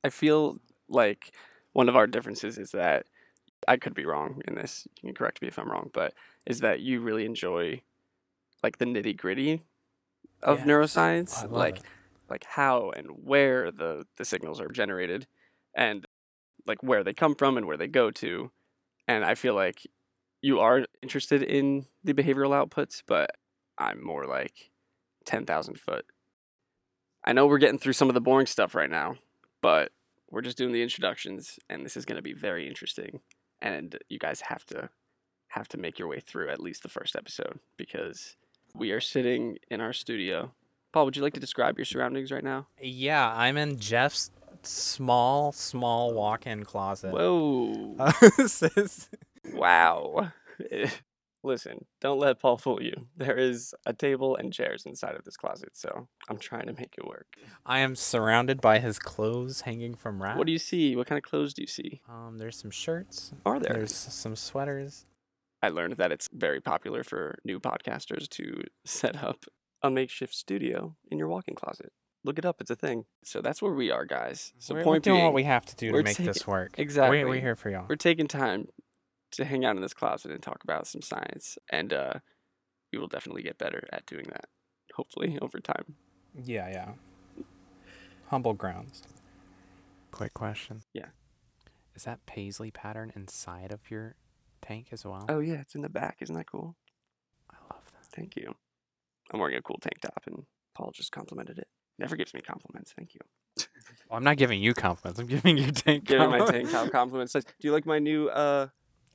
I 0.03 0.09
feel 0.09 0.59
like 0.87 1.33
one 1.73 1.89
of 1.89 1.95
our 1.95 2.05
differences 2.05 2.57
is 2.59 2.71
that 2.71 3.07
I 3.67 3.77
could 3.77 3.95
be 3.95 4.05
wrong 4.05 4.41
in 4.47 4.53
this. 4.53 4.87
You 5.01 5.07
can 5.07 5.15
correct 5.15 5.41
me 5.41 5.47
if 5.47 5.57
I'm 5.57 5.71
wrong, 5.71 5.89
but 5.93 6.13
is 6.45 6.59
that 6.59 6.81
you 6.81 7.01
really 7.01 7.25
enjoy 7.25 7.81
like 8.61 8.77
the 8.77 8.85
nitty 8.85 9.17
gritty 9.17 9.63
of 10.43 10.59
Yeah. 10.59 10.65
neuroscience, 10.65 11.33
oh, 11.37 11.39
I 11.39 11.41
love 11.45 11.51
like 11.53 11.77
it. 11.77 11.83
like 12.29 12.43
how 12.45 12.91
and 12.91 13.07
where 13.25 13.71
the 13.71 14.05
the 14.17 14.25
signals 14.25 14.61
are 14.61 14.67
generated, 14.67 15.25
and 15.75 16.05
like 16.65 16.81
where 16.81 17.03
they 17.03 17.13
come 17.13 17.35
from 17.35 17.57
and 17.57 17.65
where 17.67 17.77
they 17.77 17.87
go 17.87 18.11
to. 18.11 18.51
And 19.07 19.23
I 19.23 19.35
feel 19.35 19.53
like 19.53 19.87
you 20.41 20.59
are 20.59 20.85
interested 21.01 21.43
in 21.43 21.85
the 22.03 22.13
behavioral 22.13 22.51
outputs, 22.51 23.03
but 23.05 23.31
I'm 23.77 24.03
more 24.03 24.25
like 24.25 24.71
ten 25.25 25.45
thousand 25.45 25.79
foot. 25.79 26.05
I 27.23 27.33
know 27.33 27.47
we're 27.47 27.57
getting 27.57 27.79
through 27.79 27.93
some 27.93 28.09
of 28.09 28.13
the 28.13 28.21
boring 28.21 28.45
stuff 28.45 28.75
right 28.75 28.89
now, 28.89 29.15
but 29.61 29.91
we're 30.29 30.41
just 30.41 30.57
doing 30.57 30.73
the 30.73 30.83
introductions 30.83 31.59
and 31.69 31.85
this 31.85 31.97
is 31.97 32.05
going 32.05 32.17
to 32.17 32.21
be 32.21 32.33
very 32.33 32.67
interesting 32.67 33.21
and 33.61 33.97
you 34.09 34.19
guys 34.19 34.41
have 34.41 34.65
to 34.65 34.89
have 35.49 35.67
to 35.69 35.77
make 35.77 35.97
your 35.97 36.07
way 36.07 36.19
through 36.19 36.49
at 36.49 36.59
least 36.59 36.83
the 36.83 36.89
first 36.89 37.15
episode 37.15 37.59
because 37.77 38.35
we 38.73 38.91
are 38.91 38.99
sitting 38.99 39.57
in 39.71 39.79
our 39.79 39.93
studio 39.93 40.51
paul 40.91 41.05
would 41.05 41.15
you 41.15 41.23
like 41.23 41.33
to 41.33 41.39
describe 41.39 41.77
your 41.77 41.85
surroundings 41.85 42.31
right 42.31 42.43
now 42.43 42.67
yeah 42.81 43.33
i'm 43.35 43.55
in 43.55 43.79
jeff's 43.79 44.29
small 44.65 45.51
small 45.51 46.13
walk-in 46.13 46.63
closet. 46.63 47.11
Whoa. 47.13 47.95
Uh, 47.99 48.11
this 48.37 48.61
is- 48.63 49.09
wow. 49.53 50.31
Listen 51.43 51.85
don't 52.01 52.17
let 52.17 52.39
paul 52.39 52.57
fool 52.57 52.81
you. 52.81 53.05
There 53.15 53.37
is 53.37 53.75
a 53.85 53.93
table 53.93 54.35
and 54.35 54.51
chairs 54.51 54.83
inside 54.87 55.13
of 55.15 55.23
this 55.25 55.37
closet 55.37 55.69
so 55.75 56.07
i'm 56.27 56.39
trying 56.39 56.65
to 56.65 56.73
make 56.73 56.95
it 56.97 57.05
work. 57.05 57.27
I 57.65 57.79
am 57.79 57.95
surrounded 57.95 58.61
by 58.61 58.79
his 58.79 58.97
clothes 58.97 59.61
hanging 59.61 59.93
from 59.93 60.23
racks 60.23 60.37
what 60.39 60.47
do 60.47 60.51
you 60.53 60.57
see? 60.57 60.95
What 60.95 61.05
kind 61.05 61.17
of 61.17 61.23
clothes 61.23 61.53
do 61.53 61.61
you 61.61 61.67
see? 61.67 62.01
Um 62.09 62.39
there's 62.39 62.57
some 62.57 62.71
shirts. 62.71 63.31
Are 63.45 63.59
there? 63.59 63.73
There's 63.73 63.93
some 63.95 64.35
sweaters. 64.35 65.05
I 65.61 65.69
learned 65.69 65.97
that 65.97 66.11
it's 66.11 66.29
very 66.33 66.61
popular 66.61 67.03
for 67.03 67.37
new 67.45 67.59
podcasters 67.59 68.27
to 68.29 68.63
set 68.83 69.23
up 69.23 69.45
a 69.83 69.91
makeshift 69.91 70.33
studio 70.33 70.95
in 71.11 71.19
your 71.19 71.27
walk-in 71.27 71.53
closet. 71.55 71.91
Look 72.25 72.39
it 72.39 72.45
up; 72.45 72.59
it's 72.59 72.71
a 72.71 72.75
thing. 72.75 73.05
So 73.23 73.41
that's 73.41 73.61
where 73.61 73.71
we 73.71 73.91
are, 73.91 74.03
guys. 74.03 74.51
So 74.57 74.73
we're, 74.73 74.79
we're 74.79 74.83
point 74.83 75.03
doing 75.03 75.17
being, 75.17 75.25
what 75.25 75.33
we 75.33 75.43
have 75.43 75.65
to 75.67 75.75
do 75.75 75.87
to 75.87 75.93
we're 75.93 76.03
make 76.03 76.17
this 76.17 76.47
work 76.47 76.75
exactly. 76.77 77.23
we, 77.23 77.29
we're 77.29 77.39
here 77.39 77.55
for 77.55 77.69
y'all 77.69 77.85
we're 77.87 77.95
taking 77.95 78.27
time 78.27 78.67
to 79.31 79.45
hang 79.45 79.63
out 79.63 79.75
in 79.75 79.81
this 79.81 79.93
closet 79.93 80.31
and 80.31 80.41
talk 80.41 80.63
about 80.63 80.87
some 80.87 81.01
science, 81.01 81.57
and 81.69 81.93
uh, 81.93 82.13
we 82.91 82.99
will 82.99 83.07
definitely 83.07 83.43
get 83.43 83.57
better 83.57 83.87
at 83.91 84.05
doing 84.05 84.25
that. 84.29 84.45
Hopefully, 84.95 85.37
over 85.41 85.59
time. 85.59 85.95
Yeah, 86.43 86.69
yeah. 86.69 87.43
Humble 88.27 88.53
grounds. 88.53 89.03
Quick 90.11 90.33
question. 90.33 90.81
Yeah. 90.93 91.09
Is 91.95 92.03
that 92.03 92.25
paisley 92.25 92.71
pattern 92.71 93.11
inside 93.15 93.71
of 93.71 93.91
your 93.91 94.15
tank 94.61 94.87
as 94.91 95.05
well? 95.05 95.25
Oh 95.29 95.39
yeah, 95.39 95.61
it's 95.61 95.75
in 95.75 95.81
the 95.81 95.89
back. 95.89 96.17
Isn't 96.21 96.35
that 96.35 96.49
cool? 96.49 96.75
I 97.51 97.55
love 97.73 97.83
that. 97.91 98.05
Thank 98.15 98.35
you. 98.35 98.55
I'm 99.31 99.39
wearing 99.39 99.57
a 99.57 99.61
cool 99.61 99.79
tank 99.81 99.99
top, 100.01 100.23
and 100.27 100.45
Paul 100.75 100.91
just 100.93 101.11
complimented 101.11 101.57
it. 101.59 101.67
Never 101.97 102.15
gives 102.15 102.33
me 102.33 102.41
compliments. 102.41 102.93
Thank 102.95 103.13
you. 103.15 103.21
Well, 104.09 104.17
I'm 104.17 104.23
not 104.23 104.37
giving 104.37 104.61
you 104.61 104.75
compliments. 104.75 105.19
I'm 105.19 105.25
giving 105.25 105.57
your 105.57 105.71
tank. 105.71 106.05
Giving 106.05 106.29
my 106.29 106.37
tank 106.37 106.49
compliments. 106.69 106.71
top 106.73 106.91
compliments. 106.91 107.33
Do 107.33 107.41
you 107.61 107.71
like 107.71 107.87
my 107.87 107.97
new 107.97 108.27
uh? 108.29 108.67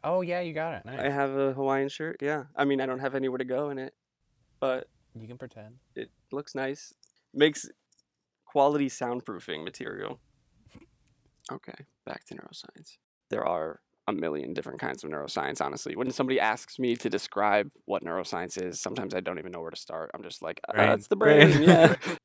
Oh 0.02 0.20
yeah, 0.22 0.40
you 0.40 0.52
got 0.52 0.74
it. 0.74 0.84
Nice. 0.84 0.98
I 0.98 1.08
have 1.10 1.30
a 1.36 1.52
Hawaiian 1.52 1.88
shirt. 1.88 2.16
Yeah. 2.20 2.44
I 2.56 2.64
mean, 2.64 2.80
I 2.80 2.86
don't 2.86 2.98
have 2.98 3.14
anywhere 3.14 3.38
to 3.38 3.44
go 3.44 3.70
in 3.70 3.78
it, 3.78 3.94
but 4.58 4.88
You 5.14 5.28
can 5.28 5.38
pretend. 5.38 5.76
it 5.94 6.10
looks 6.32 6.56
nice. 6.56 6.92
Makes 7.32 7.68
quality 8.46 8.88
soundproofing 8.88 9.62
material. 9.64 10.18
Okay, 11.52 11.84
back 12.06 12.24
to 12.26 12.34
neuroscience. 12.34 12.98
There 13.28 13.44
are 13.44 13.80
a 14.06 14.12
million 14.12 14.54
different 14.54 14.78
kinds 14.80 15.02
of 15.02 15.10
neuroscience, 15.10 15.60
honestly. 15.60 15.96
When 15.96 16.10
somebody 16.12 16.38
asks 16.38 16.78
me 16.78 16.94
to 16.96 17.10
describe 17.10 17.70
what 17.86 18.04
neuroscience 18.04 18.60
is, 18.62 18.80
sometimes 18.80 19.14
I 19.14 19.20
don't 19.20 19.38
even 19.38 19.50
know 19.50 19.60
where 19.60 19.70
to 19.70 19.76
start. 19.76 20.10
I'm 20.14 20.22
just 20.22 20.42
like, 20.42 20.60
uh, 20.68 20.72
Brain. 20.74 20.88
it's 20.90 21.08
the 21.08 21.16
brain. 21.16 21.50
Brain. 21.50 21.62
Yeah. 21.68 21.94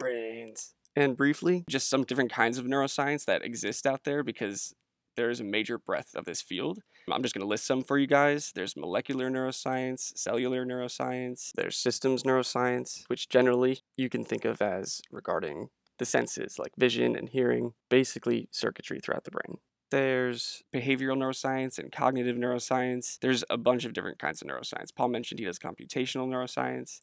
And 0.96 1.18
briefly, 1.18 1.64
just 1.70 1.90
some 1.90 2.04
different 2.04 2.32
kinds 2.32 2.58
of 2.58 2.66
neuroscience 2.66 3.26
that 3.26 3.44
exist 3.44 3.86
out 3.86 4.06
there 4.06 4.24
because 4.24 4.74
there 5.16 5.30
is 5.30 5.40
a 5.40 5.44
major 5.44 5.78
breadth 5.78 6.16
of 6.16 6.26
this 6.26 6.42
field. 6.42 6.80
I'm 7.12 7.22
just 7.22 7.36
going 7.36 7.44
to 7.44 7.48
list 7.48 7.68
some 7.68 7.84
for 7.84 7.98
you 7.98 8.08
guys. 8.08 8.52
There's 8.56 8.76
molecular 8.76 9.30
neuroscience, 9.30 10.18
cellular 10.18 10.66
neuroscience, 10.66 11.52
there's 11.56 11.78
systems 11.78 12.24
neuroscience, 12.24 13.04
which 13.08 13.30
generally 13.30 13.80
you 13.96 14.10
can 14.10 14.24
think 14.24 14.46
of 14.46 14.62
as 14.62 15.02
regarding 15.12 15.70
the 15.98 16.06
senses 16.06 16.58
like 16.60 16.74
vision 16.78 17.16
and 17.16 17.30
hearing, 17.30 17.74
basically 17.90 18.50
circuitry 18.52 19.00
throughout 19.00 19.24
the 19.24 19.32
brain. 19.32 19.58
There's 19.92 20.64
behavioral 20.76 21.18
neuroscience 21.18 21.78
and 21.78 21.92
cognitive 21.92 22.36
neuroscience. 22.36 23.18
There's 23.22 23.44
a 23.50 23.58
bunch 23.58 23.86
of 23.86 23.94
different 23.94 24.20
kinds 24.20 24.42
of 24.42 24.48
neuroscience. 24.48 24.94
Paul 24.94 25.10
mentioned 25.10 25.40
he 25.40 25.46
does 25.46 25.60
computational 25.60 26.28
neuroscience. 26.28 27.02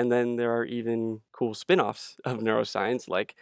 And 0.00 0.10
then 0.10 0.36
there 0.36 0.56
are 0.56 0.64
even 0.64 1.20
cool 1.30 1.52
spin 1.52 1.78
offs 1.78 2.16
of 2.24 2.38
neuroscience 2.38 3.06
like 3.06 3.34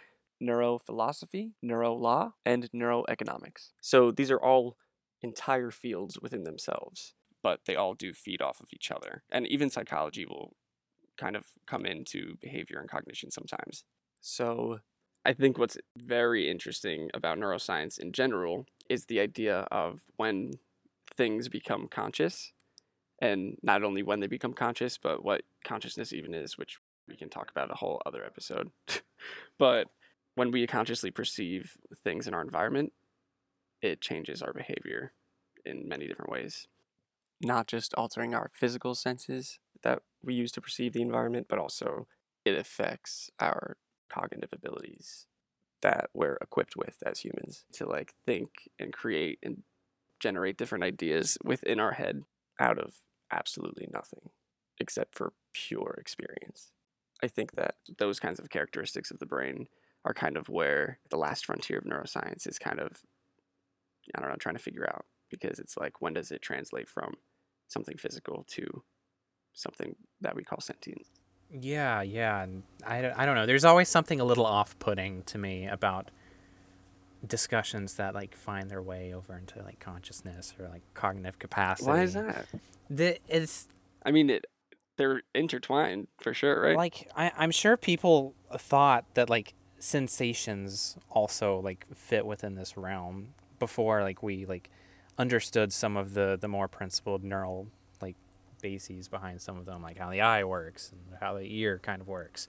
neurophilosophy, 0.43 1.53
neurolaw, 1.65 2.33
and 2.45 2.69
neuroeconomics. 2.73 3.71
So 3.81 4.11
these 4.11 4.33
are 4.33 4.43
all 4.43 4.77
entire 5.23 5.71
fields 5.71 6.19
within 6.21 6.43
themselves, 6.43 7.15
but 7.45 7.61
they 7.65 7.77
all 7.77 7.95
do 7.95 8.13
feed 8.13 8.43
off 8.43 8.59
of 8.59 8.67
each 8.73 8.91
other. 8.91 9.23
And 9.31 9.47
even 9.47 9.71
psychology 9.71 10.27
will 10.27 10.57
kind 11.17 11.37
of 11.37 11.45
come 11.69 11.87
into 11.87 12.35
behavior 12.41 12.81
and 12.81 12.91
cognition 12.91 13.31
sometimes. 13.31 13.85
So 14.21 14.81
I 15.25 15.35
think 15.35 15.59
what's 15.59 15.79
very 15.97 16.51
interesting 16.51 17.09
about 17.15 17.39
neuroscience 17.39 18.01
in 18.01 18.11
general 18.11 18.67
is 18.91 19.05
the 19.05 19.21
idea 19.21 19.69
of 19.71 20.01
when 20.17 20.55
things 21.15 21.49
become 21.49 21.87
conscious 21.87 22.53
and 23.21 23.57
not 23.63 23.83
only 23.83 24.03
when 24.03 24.21
they 24.21 24.27
become 24.27 24.53
conscious, 24.53 24.99
but 24.99 25.25
what 25.25 25.43
consciousness 25.65 26.13
even 26.13 26.35
is, 26.35 26.57
which 26.57 26.79
we 27.09 27.17
can 27.17 27.29
talk 27.29 27.51
about 27.51 27.71
a 27.71 27.77
whole 27.77 28.01
other 28.07 28.25
episode. 28.25 28.71
but 29.59 29.89
when 30.35 30.51
we 30.51 30.67
consciously 30.67 31.11
perceive 31.11 31.77
things 32.05 32.29
in 32.29 32.35
our 32.35 32.43
environment, 32.43 32.93
it 33.83 34.01
changes 34.01 34.43
our 34.43 34.53
behavior 34.53 35.13
in 35.65 35.89
many 35.89 36.07
different 36.07 36.31
ways. 36.31 36.67
Not 37.41 37.67
just 37.67 37.95
altering 37.95 38.35
our 38.35 38.51
physical 38.55 38.95
senses 38.95 39.59
that 39.83 40.03
we 40.23 40.35
use 40.35 40.53
to 40.53 40.61
perceive 40.61 40.93
the 40.93 41.03
environment, 41.03 41.47
but 41.49 41.59
also 41.59 42.07
it 42.45 42.57
affects 42.57 43.31
our 43.41 43.77
cognitive 44.09 44.51
abilities 44.53 45.27
that 45.83 46.11
we're 46.13 46.39
equipped 46.41 46.77
with 46.77 46.97
as 47.07 47.21
humans 47.21 47.65
to 47.73 47.87
like 47.87 48.15
think 48.27 48.69
and 48.79 48.93
create 48.93 49.39
and 49.43 49.63
generate 50.19 50.57
different 50.57 50.83
ideas 50.83 51.39
within 51.45 51.79
our 51.79 51.93
head 51.93 52.25
out 52.59 52.79
of 52.79 52.95
absolutely 53.31 53.89
nothing 53.93 54.31
except 54.81 55.15
for 55.15 55.33
pure 55.53 55.97
experience. 56.01 56.71
I 57.23 57.29
think 57.29 57.53
that 57.53 57.77
those 57.99 58.21
kinds 58.21 58.39
of 58.39 58.51
characteristics 58.51 59.11
of 59.11 59.19
the 59.19 59.27
brain 59.27 59.69
are 60.05 60.15
kind 60.15 60.37
of 60.37 60.49
where 60.49 60.99
the 61.11 61.17
last 61.17 61.45
frontier 61.45 61.79
of 61.79 61.85
neuroscience 61.85 62.47
is 62.47 62.59
kind 62.59 62.81
of 62.81 63.03
I 64.15 64.21
don't 64.21 64.31
know 64.31 64.37
trying 64.37 64.57
to 64.57 64.63
figure 64.63 64.89
out 64.89 65.05
because 65.31 65.59
it's 65.59 65.77
like 65.77 66.01
when 66.01 66.15
does 66.15 66.31
it 66.31 66.41
translate 66.41 66.89
from 66.89 67.15
something 67.67 67.97
physical 67.99 68.45
to 68.49 68.83
something 69.53 69.97
that 70.21 70.35
we 70.35 70.45
call 70.45 70.61
sentient. 70.61 71.03
Yeah, 71.51 72.03
yeah. 72.03 72.47
I, 72.87 73.13
I 73.15 73.27
don't 73.27 73.35
know. 73.35 73.47
There's 73.47 73.65
always 73.65 73.89
something 73.89 74.21
a 74.21 74.25
little 74.25 74.47
off 74.47 74.79
putting 74.79 75.23
to 75.25 75.39
me 75.39 75.67
about 75.67 76.11
discussions 77.27 77.95
that 77.95 78.15
like 78.15 78.37
find 78.37 78.71
their 78.71 78.83
way 78.83 79.13
over 79.13 79.37
into 79.37 79.63
like 79.63 79.81
consciousness 79.81 80.55
or 80.59 80.69
like 80.69 80.83
cognitive 80.95 81.39
capacity. 81.39 81.89
Why 81.89 82.03
is 82.03 82.15
that? 82.15 82.47
The, 82.91 83.19
it's 83.29 83.69
I 84.05 84.11
mean, 84.11 84.31
it 84.31 84.47
they're 84.97 85.23
intertwined 85.35 86.09
for 86.21 86.35
sure, 86.35 86.61
right? 86.61 86.77
like 86.77 87.11
I, 87.17 87.33
I'm 87.37 87.51
sure 87.51 87.77
people 87.77 88.35
thought 88.57 89.05
that 89.15 89.31
like 89.31 89.55
sensations 89.79 90.97
also 91.09 91.61
like 91.61 91.87
fit 91.95 92.27
within 92.27 92.57
this 92.57 92.77
realm 92.77 93.29
before 93.59 94.03
like 94.03 94.23
we 94.23 94.45
like 94.45 94.71
understood 95.19 95.73
some 95.73 95.97
of 95.97 96.15
the 96.15 96.37
the 96.41 96.49
more 96.49 96.67
principled 96.67 97.23
neural 97.23 97.69
like 98.01 98.17
bases 98.61 99.09
behind 99.09 99.41
some 99.41 99.57
of 99.57 99.67
them 99.67 99.83
like 99.83 99.99
how 99.99 100.11
the 100.11 100.21
eye 100.21 100.43
works 100.43 100.91
and 100.91 101.19
how 101.21 101.35
the 101.35 101.45
ear 101.45 101.79
kind 101.79 102.01
of 102.01 102.09
works 102.09 102.49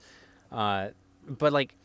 uh, 0.50 0.88
but 1.26 1.52
like 1.52 1.76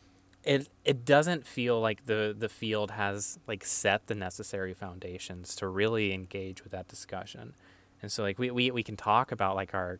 it 0.46 0.68
it 0.84 1.04
doesn't 1.04 1.46
feel 1.46 1.80
like 1.80 2.06
the 2.06 2.34
the 2.36 2.48
field 2.48 2.92
has 2.92 3.38
like 3.46 3.64
set 3.64 4.06
the 4.06 4.14
necessary 4.14 4.72
foundations 4.72 5.54
to 5.56 5.66
really 5.68 6.12
engage 6.12 6.62
with 6.62 6.72
that 6.72 6.88
discussion 6.88 7.52
and 8.00 8.12
so 8.12 8.22
like 8.22 8.38
we, 8.38 8.50
we, 8.50 8.70
we 8.70 8.82
can 8.82 8.96
talk 8.96 9.32
about 9.32 9.56
like 9.56 9.74
our 9.74 9.98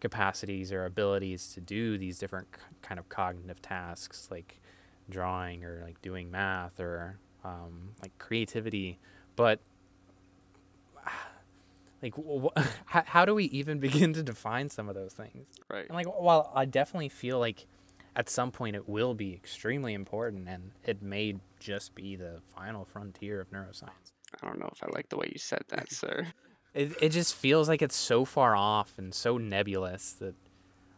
capacities 0.00 0.72
or 0.72 0.84
abilities 0.84 1.52
to 1.54 1.60
do 1.60 1.98
these 1.98 2.18
different 2.18 2.50
k- 2.52 2.60
kind 2.80 2.98
of 2.98 3.08
cognitive 3.08 3.60
tasks 3.60 4.28
like 4.30 4.60
drawing 5.10 5.64
or 5.64 5.82
like 5.84 6.00
doing 6.02 6.30
math 6.30 6.80
or 6.80 7.18
um, 7.44 7.90
like 8.00 8.16
creativity 8.18 8.98
but 9.36 9.60
like 12.02 12.14
wh- 12.16 12.62
how, 12.86 13.02
how 13.06 13.24
do 13.24 13.34
we 13.34 13.44
even 13.44 13.78
begin 13.80 14.12
to 14.14 14.22
define 14.22 14.70
some 14.70 14.88
of 14.88 14.94
those 14.94 15.12
things? 15.12 15.46
Right. 15.68 15.86
And 15.86 15.94
like 15.94 16.06
while 16.06 16.50
I 16.54 16.64
definitely 16.64 17.08
feel 17.08 17.38
like 17.38 17.66
at 18.14 18.28
some 18.28 18.50
point 18.50 18.76
it 18.76 18.88
will 18.88 19.14
be 19.14 19.34
extremely 19.34 19.94
important 19.94 20.48
and 20.48 20.72
it 20.84 21.02
may 21.02 21.36
just 21.60 21.94
be 21.94 22.16
the 22.16 22.40
final 22.54 22.84
frontier 22.84 23.40
of 23.40 23.50
neuroscience. 23.50 24.12
I 24.42 24.46
don't 24.46 24.58
know 24.58 24.70
if 24.72 24.82
I 24.82 24.86
like 24.94 25.08
the 25.08 25.16
way 25.16 25.30
you 25.32 25.38
said 25.38 25.62
that, 25.68 25.90
sir. 25.92 26.28
It, 26.74 26.92
it 27.00 27.08
just 27.10 27.34
feels 27.34 27.68
like 27.68 27.82
it's 27.82 27.96
so 27.96 28.24
far 28.24 28.56
off 28.56 28.94
and 28.96 29.14
so 29.14 29.38
nebulous 29.38 30.12
that 30.14 30.34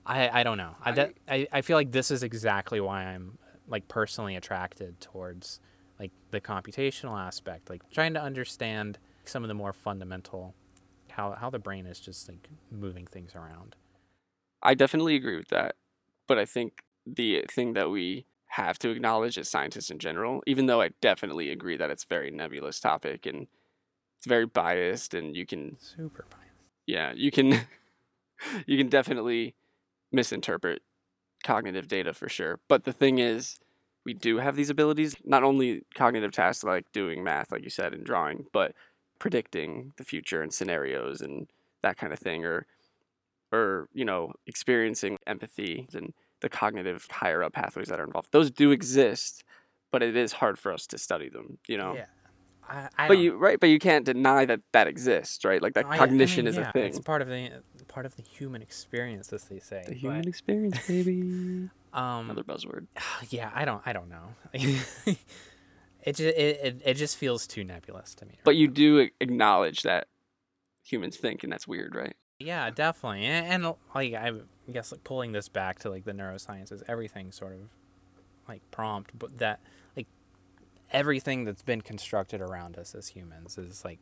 I, 0.06 0.40
I 0.40 0.42
don't 0.42 0.58
know. 0.58 0.76
I, 0.82 0.92
that, 0.92 1.14
I, 1.28 1.46
I 1.52 1.62
feel 1.62 1.76
like 1.76 1.92
this 1.92 2.10
is 2.10 2.22
exactly 2.22 2.80
why 2.80 3.04
I'm 3.04 3.38
like 3.68 3.88
personally 3.88 4.36
attracted 4.36 5.00
towards 5.00 5.60
like 5.98 6.12
the 6.30 6.40
computational 6.40 7.18
aspect, 7.18 7.70
like 7.70 7.82
trying 7.90 8.14
to 8.14 8.22
understand 8.22 8.98
some 9.24 9.42
of 9.42 9.48
the 9.48 9.54
more 9.54 9.72
fundamental 9.72 10.54
how 11.10 11.32
how 11.32 11.48
the 11.48 11.58
brain 11.58 11.86
is 11.86 12.00
just 12.00 12.28
like 12.28 12.48
moving 12.70 13.06
things 13.06 13.34
around. 13.34 13.76
I 14.62 14.74
definitely 14.74 15.14
agree 15.14 15.36
with 15.36 15.48
that. 15.48 15.76
But 16.26 16.38
I 16.38 16.44
think 16.44 16.82
the 17.06 17.44
thing 17.50 17.74
that 17.74 17.90
we 17.90 18.26
have 18.48 18.78
to 18.78 18.90
acknowledge 18.90 19.36
as 19.36 19.48
scientists 19.48 19.90
in 19.90 19.98
general, 19.98 20.42
even 20.46 20.66
though 20.66 20.80
I 20.80 20.90
definitely 21.00 21.50
agree 21.50 21.76
that 21.76 21.90
it's 21.90 22.04
a 22.04 22.08
very 22.08 22.30
nebulous 22.30 22.78
topic 22.78 23.26
and 23.26 23.48
it's 24.16 24.26
very 24.26 24.46
biased 24.46 25.12
and 25.14 25.36
you 25.36 25.44
can 25.44 25.76
Super 25.80 26.24
biased. 26.30 26.52
yeah, 26.86 27.12
you 27.14 27.30
can 27.30 27.60
you 28.66 28.78
can 28.78 28.88
definitely 28.88 29.54
misinterpret 30.12 30.82
cognitive 31.42 31.88
data 31.88 32.14
for 32.14 32.28
sure. 32.28 32.60
But 32.68 32.84
the 32.84 32.92
thing 32.92 33.18
is, 33.18 33.58
we 34.04 34.14
do 34.14 34.38
have 34.38 34.54
these 34.56 34.70
abilities, 34.70 35.16
not 35.24 35.42
only 35.42 35.82
cognitive 35.94 36.32
tasks 36.32 36.62
like 36.64 36.90
doing 36.92 37.24
math, 37.24 37.50
like 37.50 37.64
you 37.64 37.70
said, 37.70 37.92
and 37.92 38.04
drawing, 38.04 38.46
but 38.52 38.74
predicting 39.18 39.92
the 39.96 40.04
future 40.04 40.42
and 40.42 40.52
scenarios 40.52 41.20
and 41.20 41.48
that 41.82 41.96
kind 41.96 42.12
of 42.12 42.18
thing, 42.18 42.44
or 42.44 42.66
or 43.52 43.88
you 43.92 44.04
know, 44.04 44.32
experiencing 44.46 45.18
empathy 45.26 45.88
and 45.94 46.12
the 46.44 46.50
cognitive 46.50 47.08
higher 47.10 47.42
up 47.42 47.54
pathways 47.54 47.88
that 47.88 47.98
are 47.98 48.04
involved. 48.04 48.28
Those 48.30 48.50
do 48.50 48.70
exist, 48.70 49.42
but 49.90 50.02
it 50.02 50.14
is 50.14 50.34
hard 50.34 50.58
for 50.58 50.72
us 50.74 50.86
to 50.88 50.98
study 50.98 51.30
them, 51.30 51.56
you 51.66 51.78
know. 51.78 51.94
Yeah. 51.94 52.04
I, 52.68 52.88
I 52.98 53.08
But 53.08 53.16
you 53.16 53.36
right, 53.36 53.58
but 53.58 53.70
you 53.70 53.78
can't 53.78 54.04
deny 54.04 54.44
that 54.44 54.60
that 54.72 54.86
exists, 54.86 55.42
right? 55.42 55.62
Like 55.62 55.72
that 55.72 55.86
I- 55.86 55.94
I 55.94 55.98
cognition 55.98 56.44
mean, 56.44 56.50
is 56.50 56.56
yeah, 56.56 56.68
a 56.68 56.72
thing. 56.72 56.84
It's 56.84 56.98
part 56.98 57.22
of 57.22 57.28
the 57.28 57.50
part 57.88 58.04
of 58.04 58.14
the 58.16 58.22
human 58.22 58.60
experience, 58.60 59.32
as 59.32 59.44
they 59.44 59.58
say. 59.58 59.84
The 59.86 59.92
but, 59.92 60.00
human 60.00 60.28
experience, 60.28 60.86
baby. 60.86 61.70
um, 61.94 62.28
Another 62.30 62.44
buzzword. 62.44 62.88
yeah, 63.30 63.50
I 63.54 63.64
don't, 63.64 63.82
I 63.86 63.94
don't 63.94 64.10
know. 64.10 64.34
it 64.52 65.16
just, 66.04 66.20
it, 66.20 66.82
it, 66.84 66.94
just 66.94 67.16
feels 67.16 67.46
too 67.46 67.64
nebulous 67.64 68.14
to 68.16 68.26
me. 68.26 68.34
But 68.44 68.56
you 68.56 68.68
do 68.68 69.08
acknowledge 69.18 69.82
that 69.82 70.08
humans 70.82 71.16
think, 71.16 71.42
and 71.42 71.50
that's 71.50 71.66
weird, 71.66 71.94
right? 71.94 72.16
Yeah, 72.38 72.68
definitely. 72.70 73.24
And, 73.24 73.64
and 73.64 73.74
like 73.94 74.12
I 74.12 74.32
guess 74.72 74.92
like 74.92 75.04
pulling 75.04 75.32
this 75.32 75.48
back 75.48 75.78
to 75.80 75.90
like 75.90 76.04
the 76.04 76.12
neurosciences, 76.12 76.82
everything 76.88 77.32
sort 77.32 77.52
of 77.52 77.60
like 78.48 78.62
prompt, 78.70 79.10
but 79.18 79.38
that 79.38 79.60
like 79.96 80.06
everything 80.92 81.44
that's 81.44 81.62
been 81.62 81.80
constructed 81.80 82.40
around 82.40 82.76
us 82.78 82.94
as 82.94 83.08
humans 83.08 83.58
is 83.58 83.84
like 83.84 83.98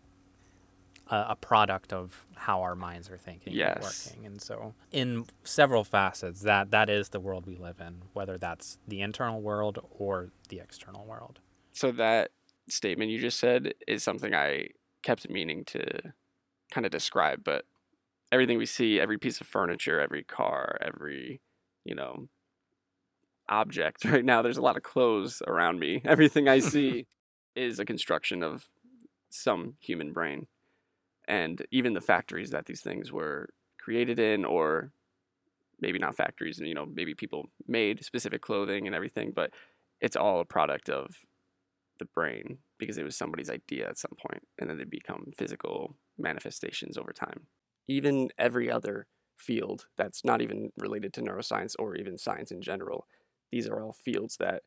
a, 1.10 1.26
a 1.30 1.36
product 1.36 1.92
of 1.92 2.26
how 2.34 2.62
our 2.62 2.74
minds 2.74 3.10
are 3.10 3.18
thinking 3.18 3.52
Yes. 3.54 3.74
and 3.76 3.82
working. 4.16 4.26
And 4.26 4.40
so 4.42 4.74
in 4.90 5.26
several 5.44 5.84
facets 5.84 6.42
that 6.42 6.70
that 6.70 6.88
is 6.90 7.10
the 7.10 7.20
world 7.20 7.46
we 7.46 7.56
live 7.56 7.80
in, 7.80 8.02
whether 8.12 8.38
that's 8.38 8.78
the 8.86 9.00
internal 9.00 9.40
world 9.40 9.78
or 9.98 10.30
the 10.48 10.60
external 10.60 11.04
world. 11.04 11.40
So 11.72 11.90
that 11.92 12.30
statement 12.68 13.10
you 13.10 13.18
just 13.18 13.38
said 13.40 13.74
is 13.88 14.02
something 14.04 14.34
I 14.34 14.68
kept 15.02 15.28
meaning 15.28 15.64
to 15.66 16.12
kind 16.70 16.86
of 16.86 16.92
describe, 16.92 17.42
but 17.42 17.64
everything 18.32 18.56
we 18.56 18.66
see, 18.66 18.98
every 18.98 19.18
piece 19.18 19.40
of 19.40 19.46
furniture, 19.46 20.00
every 20.00 20.24
car, 20.24 20.78
every, 20.80 21.42
you 21.84 21.94
know, 21.94 22.28
object 23.48 24.04
right 24.06 24.24
now, 24.24 24.42
there's 24.42 24.56
a 24.56 24.62
lot 24.62 24.76
of 24.76 24.82
clothes 24.82 25.42
around 25.46 25.78
me. 25.78 26.00
Everything 26.06 26.48
I 26.48 26.58
see 26.74 27.06
is 27.54 27.78
a 27.78 27.84
construction 27.84 28.42
of 28.42 28.64
some 29.28 29.74
human 29.80 30.12
brain. 30.12 30.46
And 31.28 31.64
even 31.70 31.92
the 31.92 32.00
factories 32.00 32.50
that 32.50 32.66
these 32.66 32.80
things 32.80 33.12
were 33.12 33.50
created 33.78 34.18
in, 34.18 34.44
or 34.44 34.90
maybe 35.80 35.98
not 35.98 36.16
factories, 36.16 36.58
and 36.58 36.66
you 36.66 36.74
know, 36.74 36.86
maybe 36.86 37.14
people 37.14 37.50
made 37.68 38.04
specific 38.04 38.40
clothing 38.40 38.86
and 38.86 38.96
everything, 38.96 39.32
but 39.34 39.50
it's 40.00 40.16
all 40.16 40.40
a 40.40 40.44
product 40.44 40.88
of 40.88 41.14
the 41.98 42.04
brain 42.06 42.58
because 42.78 42.98
it 42.98 43.04
was 43.04 43.16
somebody's 43.16 43.50
idea 43.50 43.88
at 43.88 43.98
some 43.98 44.10
point 44.26 44.42
and 44.58 44.68
then 44.68 44.76
they 44.78 44.84
become 44.84 45.26
physical 45.36 45.94
manifestations 46.18 46.98
over 46.98 47.12
time. 47.12 47.46
Even 47.88 48.28
every 48.38 48.70
other 48.70 49.06
field 49.36 49.86
that's 49.96 50.24
not 50.24 50.40
even 50.40 50.70
related 50.76 51.12
to 51.14 51.22
neuroscience 51.22 51.74
or 51.78 51.96
even 51.96 52.16
science 52.16 52.50
in 52.50 52.62
general, 52.62 53.06
these 53.50 53.68
are 53.68 53.82
all 53.82 53.92
fields 53.92 54.36
that 54.38 54.62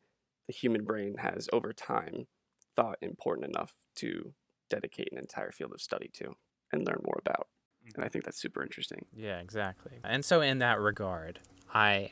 the 0.47 0.53
human 0.53 0.83
brain 0.83 1.15
has 1.19 1.49
over 1.51 1.73
time 1.73 2.27
thought 2.75 2.97
important 3.01 3.47
enough 3.47 3.73
to 3.95 4.33
dedicate 4.69 5.09
an 5.11 5.17
entire 5.17 5.51
field 5.51 5.71
of 5.73 5.81
study 5.81 6.09
to 6.13 6.35
and 6.71 6.85
learn 6.85 7.01
more 7.05 7.19
about. 7.25 7.47
And 7.95 8.03
I 8.03 8.09
think 8.09 8.25
that's 8.25 8.39
super 8.39 8.63
interesting. 8.63 9.05
Yeah, 9.15 9.39
exactly. 9.39 9.93
And 10.03 10.25
so 10.25 10.41
in 10.41 10.59
that 10.59 10.79
regard, 10.79 11.39
I 11.73 12.11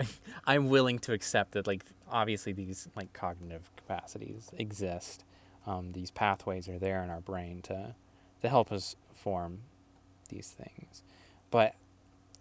I'm 0.46 0.68
willing 0.68 0.98
to 1.00 1.12
accept 1.12 1.52
that 1.52 1.66
like 1.66 1.84
obviously 2.10 2.52
these 2.52 2.88
like 2.96 3.12
cognitive 3.12 3.70
capacities 3.76 4.50
exist. 4.56 5.24
Um, 5.66 5.92
these 5.92 6.10
pathways 6.10 6.68
are 6.68 6.78
there 6.78 7.02
in 7.04 7.10
our 7.10 7.20
brain 7.20 7.62
to 7.62 7.94
to 8.40 8.48
help 8.48 8.72
us 8.72 8.96
form 9.12 9.60
these 10.32 10.48
things. 10.48 11.02
But 11.50 11.74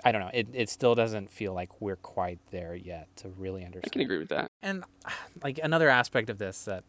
I 0.04 0.12
don't 0.12 0.22
know, 0.22 0.32
it, 0.34 0.48
it 0.54 0.70
still 0.70 0.96
doesn't 0.96 1.30
feel 1.30 1.54
like 1.54 1.82
we're 1.82 1.98
quite 1.98 2.40
there 2.52 2.76
yet 2.76 3.08
to 3.18 3.30
really 3.30 3.64
understand. 3.64 3.92
I 3.92 3.94
can 3.94 4.02
agree 4.02 4.18
with 4.18 4.30
that. 4.30 4.52
And 4.62 4.84
like 5.44 5.60
another 5.62 5.90
aspect 5.90 6.30
of 6.30 6.38
this 6.38 6.64
that 6.66 6.84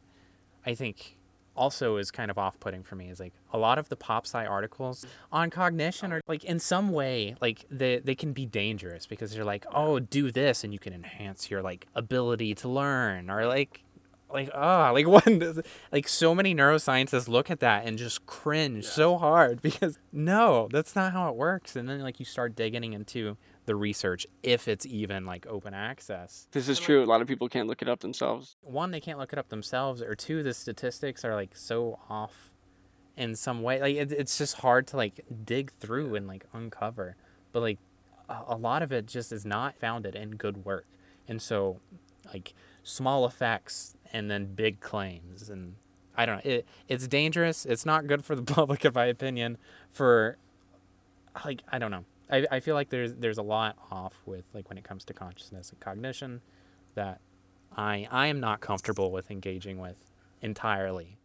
I 0.64 0.74
think 0.74 1.16
also 1.54 1.96
is 1.96 2.10
kind 2.10 2.30
of 2.30 2.38
off-putting 2.38 2.82
for 2.82 2.96
me 2.96 3.10
is 3.10 3.20
like 3.20 3.34
a 3.52 3.58
lot 3.58 3.78
of 3.78 3.88
the 3.90 3.96
pop 3.96 4.26
sci 4.26 4.44
articles 4.44 5.04
on 5.30 5.50
cognition 5.50 6.10
are 6.10 6.22
like 6.26 6.44
in 6.44 6.58
some 6.58 6.92
way 6.92 7.34
like 7.42 7.66
they 7.70 7.98
they 7.98 8.14
can 8.14 8.32
be 8.32 8.46
dangerous 8.46 9.06
because 9.06 9.34
they're 9.34 9.44
like 9.44 9.66
oh 9.74 9.98
do 9.98 10.30
this 10.30 10.64
and 10.64 10.72
you 10.72 10.78
can 10.78 10.94
enhance 10.94 11.50
your 11.50 11.60
like 11.60 11.86
ability 11.94 12.54
to 12.54 12.68
learn 12.68 13.28
or 13.28 13.46
like 13.46 13.84
like 14.32 14.50
ah 14.54 14.90
like 14.90 15.06
one 15.26 15.62
like 15.90 16.08
so 16.08 16.34
many 16.34 16.54
neuroscientists 16.54 17.28
look 17.28 17.50
at 17.50 17.60
that 17.60 17.86
and 17.86 17.98
just 17.98 18.26
cringe 18.26 18.84
so 18.84 19.18
hard 19.18 19.60
because 19.62 19.98
no 20.12 20.68
that's 20.70 20.94
not 20.96 21.12
how 21.12 21.28
it 21.28 21.36
works. 21.36 21.76
And 21.76 21.88
then 21.88 22.00
like 22.00 22.18
you 22.18 22.26
start 22.26 22.56
digging 22.56 22.92
into 22.92 23.36
the 23.64 23.76
research 23.76 24.26
if 24.42 24.66
it's 24.66 24.84
even 24.86 25.24
like 25.24 25.46
open 25.46 25.74
access. 25.74 26.48
This 26.50 26.68
is 26.68 26.80
true. 26.80 27.04
A 27.04 27.06
lot 27.06 27.22
of 27.22 27.28
people 27.28 27.48
can't 27.48 27.68
look 27.68 27.82
it 27.82 27.88
up 27.88 28.00
themselves. 28.00 28.56
one 28.62 28.90
they 28.90 29.00
can't 29.00 29.18
look 29.18 29.32
it 29.32 29.38
up 29.38 29.48
themselves 29.48 30.02
or 30.02 30.14
two 30.14 30.42
the 30.42 30.54
statistics 30.54 31.24
are 31.24 31.34
like 31.34 31.54
so 31.54 31.98
off 32.08 32.52
in 33.16 33.34
some 33.34 33.62
way. 33.62 33.80
Like 33.80 33.96
it, 33.96 34.12
it's 34.12 34.38
just 34.38 34.58
hard 34.58 34.86
to 34.88 34.96
like 34.96 35.24
dig 35.44 35.72
through 35.72 36.14
and 36.14 36.26
like 36.26 36.46
uncover. 36.52 37.16
But 37.52 37.60
like 37.60 37.78
a, 38.28 38.42
a 38.48 38.56
lot 38.56 38.82
of 38.82 38.92
it 38.92 39.06
just 39.06 39.32
is 39.32 39.44
not 39.44 39.76
founded 39.76 40.14
in 40.14 40.36
good 40.36 40.64
work. 40.64 40.86
And 41.28 41.40
so 41.40 41.80
like 42.32 42.54
small 42.82 43.26
effects 43.26 43.96
and 44.12 44.30
then 44.30 44.54
big 44.54 44.80
claims 44.80 45.50
and 45.50 45.74
i 46.16 46.24
don't 46.24 46.44
know 46.44 46.50
it, 46.52 46.66
it's 46.86 47.08
dangerous 47.08 47.66
it's 47.66 47.84
not 47.84 48.06
good 48.06 48.24
for 48.24 48.36
the 48.36 48.42
public 48.54 48.84
in 48.84 48.92
my 48.94 49.06
opinion 49.06 49.58
for 49.90 50.36
like 51.44 51.62
i 51.72 51.78
don't 51.78 51.90
know 51.90 52.04
I, 52.30 52.46
I 52.50 52.60
feel 52.60 52.74
like 52.74 52.88
there's 52.88 53.14
there's 53.14 53.38
a 53.38 53.42
lot 53.42 53.76
off 53.90 54.14
with 54.24 54.44
like 54.54 54.68
when 54.68 54.78
it 54.78 54.84
comes 54.84 55.04
to 55.04 55.12
consciousness 55.12 55.70
and 55.70 55.78
cognition 55.78 56.40
that 56.94 57.20
I 57.76 58.08
I 58.10 58.26
am 58.28 58.40
not 58.40 58.60
comfortable 58.60 59.12
with 59.12 59.30
engaging 59.30 59.78
with 59.78 59.96
entirely. 60.40 61.18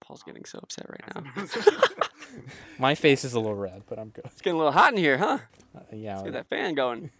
Paul's 0.00 0.22
getting 0.22 0.44
so 0.44 0.60
upset 0.62 0.86
right 0.88 1.14
now. 1.14 1.44
My 2.78 2.94
face 2.94 3.24
is 3.24 3.32
a 3.32 3.40
little 3.40 3.54
red, 3.54 3.82
but 3.86 3.98
I'm 3.98 4.10
good. 4.10 4.24
it's 4.26 4.40
getting 4.40 4.56
a 4.56 4.58
little 4.58 4.72
hot 4.72 4.92
in 4.92 4.98
here, 4.98 5.16
huh? 5.16 5.38
Uh, 5.74 5.80
yeah. 5.92 6.16
Let's 6.16 6.24
get 6.24 6.32
that 6.34 6.48
fan 6.48 6.74
going. 6.74 7.10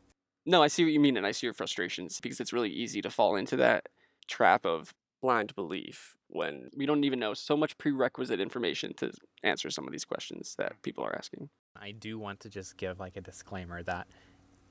no, 0.46 0.62
I 0.62 0.68
see 0.68 0.84
what 0.84 0.92
you 0.92 1.00
mean, 1.00 1.16
and 1.16 1.26
I 1.26 1.32
see 1.32 1.46
your 1.46 1.54
frustrations 1.54 2.20
because 2.20 2.40
it's 2.40 2.52
really 2.52 2.70
easy 2.70 3.00
to 3.02 3.10
fall 3.10 3.36
into 3.36 3.56
that 3.56 3.88
trap 4.28 4.64
of 4.64 4.94
blind 5.22 5.54
belief 5.54 6.16
when 6.28 6.68
we 6.76 6.86
don't 6.86 7.04
even 7.04 7.18
know 7.18 7.34
so 7.34 7.56
much 7.56 7.78
prerequisite 7.78 8.40
information 8.40 8.92
to 8.94 9.10
answer 9.42 9.70
some 9.70 9.86
of 9.86 9.92
these 9.92 10.04
questions 10.04 10.54
that 10.58 10.80
people 10.82 11.04
are 11.04 11.16
asking. 11.16 11.48
I 11.80 11.92
do 11.92 12.18
want 12.18 12.40
to 12.40 12.48
just 12.48 12.76
give 12.76 13.00
like 13.00 13.16
a 13.16 13.20
disclaimer 13.20 13.82
that 13.84 14.06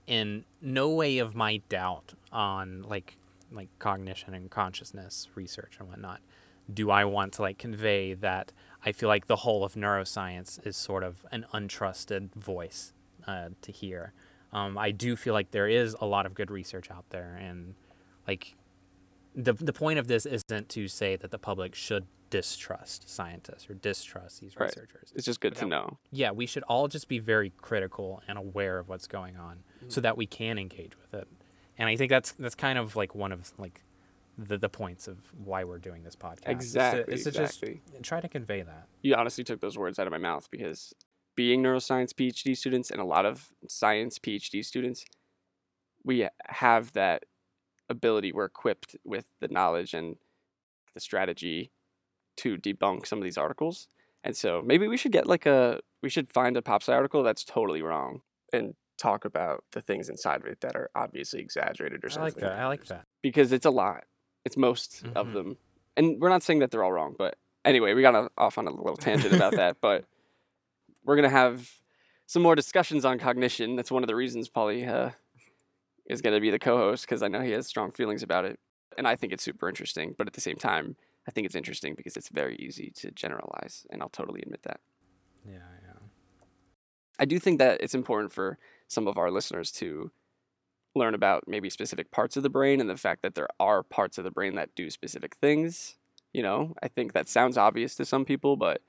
in 0.05 0.45
no 0.61 0.89
way 0.89 1.17
of 1.17 1.35
my 1.35 1.57
doubt 1.69 2.13
on 2.31 2.83
like 2.83 3.17
like 3.51 3.69
cognition 3.79 4.33
and 4.33 4.49
consciousness 4.49 5.29
research 5.35 5.77
and 5.79 5.87
whatnot 5.87 6.19
do 6.71 6.91
I 6.91 7.05
want 7.05 7.33
to 7.33 7.41
like 7.41 7.57
convey 7.57 8.13
that 8.13 8.51
I 8.85 8.91
feel 8.91 9.09
like 9.09 9.27
the 9.27 9.37
whole 9.37 9.63
of 9.63 9.73
neuroscience 9.73 10.65
is 10.65 10.77
sort 10.77 11.03
of 11.03 11.25
an 11.31 11.45
untrusted 11.53 12.33
voice 12.35 12.93
uh, 13.27 13.49
to 13.61 13.71
hear. 13.71 14.13
Um, 14.51 14.77
I 14.77 14.91
do 14.91 15.15
feel 15.15 15.33
like 15.33 15.51
there 15.51 15.67
is 15.67 15.95
a 15.99 16.05
lot 16.05 16.25
of 16.25 16.33
good 16.33 16.51
research 16.51 16.91
out 16.91 17.05
there, 17.09 17.37
and 17.41 17.75
like 18.27 18.55
the 19.35 19.53
the 19.53 19.73
point 19.73 19.99
of 19.99 20.07
this 20.07 20.25
isn't 20.25 20.69
to 20.69 20.87
say 20.87 21.15
that 21.15 21.31
the 21.31 21.39
public 21.39 21.75
should 21.75 22.05
distrust 22.29 23.07
scientists 23.09 23.69
or 23.69 23.75
distrust 23.75 24.41
these 24.41 24.55
Right. 24.57 24.65
researchers. 24.65 25.11
It's 25.15 25.25
just 25.25 25.39
good 25.39 25.55
to 25.55 25.65
Without- 25.65 25.91
know. 25.91 25.97
Yeah, 26.11 26.31
we 26.31 26.45
should 26.47 26.63
all 26.63 26.87
just 26.87 27.07
be 27.07 27.19
very 27.19 27.51
critical 27.57 28.23
and 28.27 28.37
aware 28.39 28.79
of 28.79 28.89
what's 28.89 29.05
going 29.07 29.37
on 29.37 29.63
mm. 29.83 29.91
so 29.91 30.01
that 30.01 30.17
we 30.17 30.25
can 30.25 30.57
engage 30.57 30.97
with 30.97 31.13
it. 31.13 31.27
And 31.77 31.89
I 31.89 31.95
think 31.95 32.09
that's 32.09 32.31
that's 32.33 32.55
kind 32.55 32.79
of 32.79 32.95
like 32.95 33.13
one 33.13 33.31
of 33.31 33.53
like 33.59 33.81
the 34.37 34.57
the 34.57 34.69
points 34.69 35.07
of 35.07 35.17
why 35.37 35.63
we're 35.63 35.77
doing 35.77 36.03
this 36.03 36.15
podcast. 36.15 36.39
is 36.39 36.45
to- 36.45 36.51
Exactly. 36.51 37.13
Is 37.13 37.23
to, 37.23 37.29
exactly. 37.29 37.81
just 37.91 38.03
try 38.03 38.19
to 38.19 38.27
convey 38.27 38.61
that. 38.63 38.87
you 39.03 39.13
honestly 39.15 39.43
took 39.43 39.59
those 39.61 39.77
words 39.77 39.99
out 39.99 40.07
of 40.07 40.11
my 40.11 40.17
mouth 40.17 40.49
because 40.49 40.93
being 41.35 41.61
neuroscience 41.61 42.13
PhD 42.13 42.55
students 42.57 42.89
and 42.91 42.99
a 42.99 43.05
lot 43.05 43.25
of 43.25 43.49
science 43.67 44.17
PhD 44.19 44.63
students, 44.65 45.03
we 46.03 46.27
have 46.45 46.91
that 46.93 47.25
ability. 47.93 48.31
We're 48.33 48.45
equipped 48.45 48.95
with 49.05 49.25
the 49.39 49.47
knowledge 49.47 49.93
and 49.93 50.17
the 50.93 50.99
strategy 50.99 51.71
to 52.37 52.57
debunk 52.57 53.05
some 53.07 53.19
of 53.19 53.23
these 53.23 53.37
articles. 53.37 53.87
And 54.23 54.35
so 54.35 54.61
maybe 54.65 54.87
we 54.87 54.97
should 54.97 55.11
get 55.11 55.27
like 55.27 55.45
a 55.45 55.79
we 56.01 56.09
should 56.09 56.29
find 56.29 56.57
a 56.57 56.61
pop 56.61 56.81
sci 56.83 56.91
article 56.93 57.23
that's 57.23 57.43
totally 57.43 57.81
wrong 57.81 58.21
and 58.51 58.75
talk 58.97 59.25
about 59.25 59.63
the 59.71 59.81
things 59.81 60.07
inside 60.09 60.41
of 60.41 60.45
it 60.47 60.61
that 60.61 60.75
are 60.75 60.89
obviously 60.95 61.39
exaggerated 61.39 62.03
or 62.05 62.09
something. 62.09 62.21
I 62.43 62.47
like 62.47 62.55
that. 62.57 62.59
I 62.63 62.67
like 62.67 62.85
that. 62.87 63.05
because 63.21 63.51
it's 63.51 63.65
a 63.65 63.69
lot. 63.71 64.03
It's 64.45 64.57
most 64.57 65.03
of 65.15 65.27
Mhm. 65.27 65.33
them, 65.33 65.57
and 65.97 66.19
we're 66.21 66.29
not 66.29 66.43
saying 66.43 66.59
that 66.59 66.69
they're 66.71 66.83
all 66.83 66.91
wrong. 66.91 67.15
But 67.17 67.37
anyway, 67.65 67.93
we 67.93 68.01
got 68.01 68.31
off 68.37 68.57
on 68.57 68.67
a 68.67 68.71
little 68.71 68.97
tangent 68.97 69.33
about 69.33 69.53
that. 69.55 69.77
But 69.81 70.05
we're 71.05 71.15
gonna 71.15 71.29
have 71.29 71.69
some 72.25 72.41
more 72.41 72.55
discussions 72.55 73.03
on 73.05 73.19
cognition. 73.19 73.75
That's 73.75 73.91
one 73.91 74.03
of 74.03 74.07
the 74.07 74.15
reasons 74.15 74.47
Polly 74.49 74.85
uh, 74.85 75.11
is 76.07 76.21
gonna 76.21 76.39
be 76.39 76.51
the 76.51 76.59
co-host 76.59 77.05
because 77.05 77.23
I 77.23 77.27
know 77.27 77.41
he 77.41 77.51
has 77.51 77.67
strong 77.67 77.91
feelings 77.91 78.23
about 78.23 78.45
it, 78.45 78.59
and 78.97 79.07
I 79.07 79.15
think 79.15 79.33
it's 79.33 79.43
super 79.43 79.69
interesting. 79.69 80.15
But 80.17 80.27
at 80.27 80.33
the 80.33 80.41
same 80.41 80.57
time, 80.57 80.95
I 81.27 81.31
think 81.31 81.45
it's 81.45 81.55
interesting 81.55 81.95
because 81.95 82.17
it's 82.17 82.29
very 82.29 82.55
easy 82.57 82.91
to 82.97 83.11
generalize, 83.11 83.85
and 83.89 84.01
I'll 84.01 84.09
totally 84.09 84.41
admit 84.41 84.63
that. 84.63 84.79
Yeah, 85.45 85.53
yeah. 85.53 85.93
I 87.19 87.25
do 87.25 87.39
think 87.39 87.59
that 87.59 87.81
it's 87.81 87.95
important 87.95 88.33
for 88.33 88.57
some 88.87 89.07
of 89.07 89.17
our 89.17 89.31
listeners 89.31 89.71
to 89.73 90.11
learn 90.95 91.15
about 91.15 91.47
maybe 91.47 91.69
specific 91.69 92.11
parts 92.11 92.37
of 92.37 92.43
the 92.43 92.49
brain 92.49 92.79
and 92.79 92.89
the 92.89 92.97
fact 92.97 93.21
that 93.23 93.35
there 93.35 93.47
are 93.59 93.83
parts 93.83 94.17
of 94.17 94.23
the 94.23 94.31
brain 94.31 94.55
that 94.55 94.75
do 94.75 94.89
specific 94.89 95.35
things. 95.35 95.97
You 96.33 96.43
know, 96.43 96.73
I 96.81 96.87
think 96.87 97.13
that 97.13 97.27
sounds 97.27 97.57
obvious 97.57 97.95
to 97.95 98.05
some 98.05 98.25
people, 98.25 98.57
but 98.57 98.81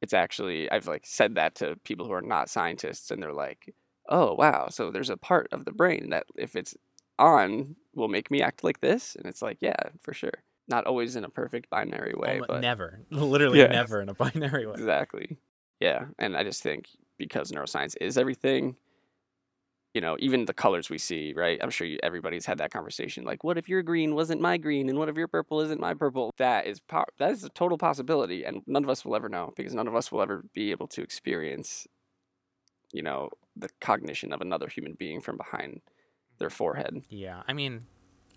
it's 0.00 0.12
actually 0.12 0.70
I've 0.70 0.86
like 0.86 1.06
said 1.06 1.34
that 1.36 1.54
to 1.56 1.76
people 1.84 2.06
who 2.06 2.12
are 2.12 2.22
not 2.22 2.48
scientists 2.48 3.10
and 3.10 3.22
they're 3.22 3.32
like, 3.32 3.74
"Oh, 4.08 4.34
wow, 4.34 4.68
so 4.70 4.90
there's 4.90 5.10
a 5.10 5.16
part 5.16 5.48
of 5.52 5.64
the 5.64 5.72
brain 5.72 6.10
that 6.10 6.26
if 6.36 6.56
it's 6.56 6.76
on 7.18 7.76
will 7.94 8.08
make 8.08 8.30
me 8.30 8.42
act 8.42 8.64
like 8.64 8.80
this?" 8.80 9.16
And 9.16 9.26
it's 9.26 9.42
like, 9.42 9.58
"Yeah, 9.60 9.90
for 10.02 10.12
sure." 10.14 10.44
Not 10.68 10.86
always 10.86 11.16
in 11.16 11.24
a 11.24 11.30
perfect 11.30 11.70
binary 11.70 12.14
way, 12.16 12.40
Almo- 12.40 12.46
but 12.46 12.66
never, 12.66 13.04
literally 13.10 13.62
Yeah. 13.62 13.66
never 13.66 14.00
in 14.00 14.08
a 14.08 14.14
binary 14.14 14.66
way. 14.66 14.78
Exactly. 14.78 15.38
Yeah, 15.80 16.08
and 16.18 16.36
I 16.36 16.44
just 16.44 16.62
think 16.62 16.88
because 17.18 17.52
neuroscience 17.52 17.96
is 18.00 18.18
everything, 18.18 18.76
you 19.94 20.00
know, 20.00 20.16
even 20.20 20.44
the 20.44 20.52
colors 20.54 20.90
we 20.90 20.98
see, 20.98 21.32
right? 21.34 21.58
I'm 21.62 21.70
sure 21.70 21.86
you, 21.86 21.98
everybody's 22.02 22.46
had 22.46 22.58
that 22.58 22.70
conversation. 22.70 23.24
Like, 23.24 23.42
what 23.42 23.56
if 23.58 23.68
your 23.68 23.82
green 23.82 24.14
wasn't 24.14 24.40
my 24.40 24.56
green, 24.58 24.88
and 24.88 24.98
what 24.98 25.08
if 25.08 25.16
your 25.16 25.28
purple 25.28 25.60
isn't 25.60 25.80
my 25.80 25.94
purple? 25.94 26.30
That 26.38 26.66
is 26.66 26.78
po- 26.80 27.04
that 27.18 27.30
is 27.32 27.42
a 27.44 27.48
total 27.50 27.78
possibility, 27.78 28.44
and 28.44 28.62
none 28.66 28.84
of 28.84 28.90
us 28.90 29.04
will 29.04 29.16
ever 29.16 29.28
know 29.28 29.52
because 29.56 29.74
none 29.74 29.88
of 29.88 29.94
us 29.96 30.12
will 30.12 30.22
ever 30.22 30.44
be 30.54 30.70
able 30.70 30.88
to 30.88 31.02
experience, 31.02 31.86
you 32.92 33.02
know, 33.02 33.30
the 33.56 33.68
cognition 33.80 34.32
of 34.32 34.40
another 34.40 34.68
human 34.68 34.94
being 34.94 35.20
from 35.20 35.36
behind 35.36 35.80
their 36.38 36.48
mm-hmm. 36.48 36.56
forehead. 36.56 37.02
Yeah, 37.08 37.42
I 37.46 37.52
mean, 37.52 37.86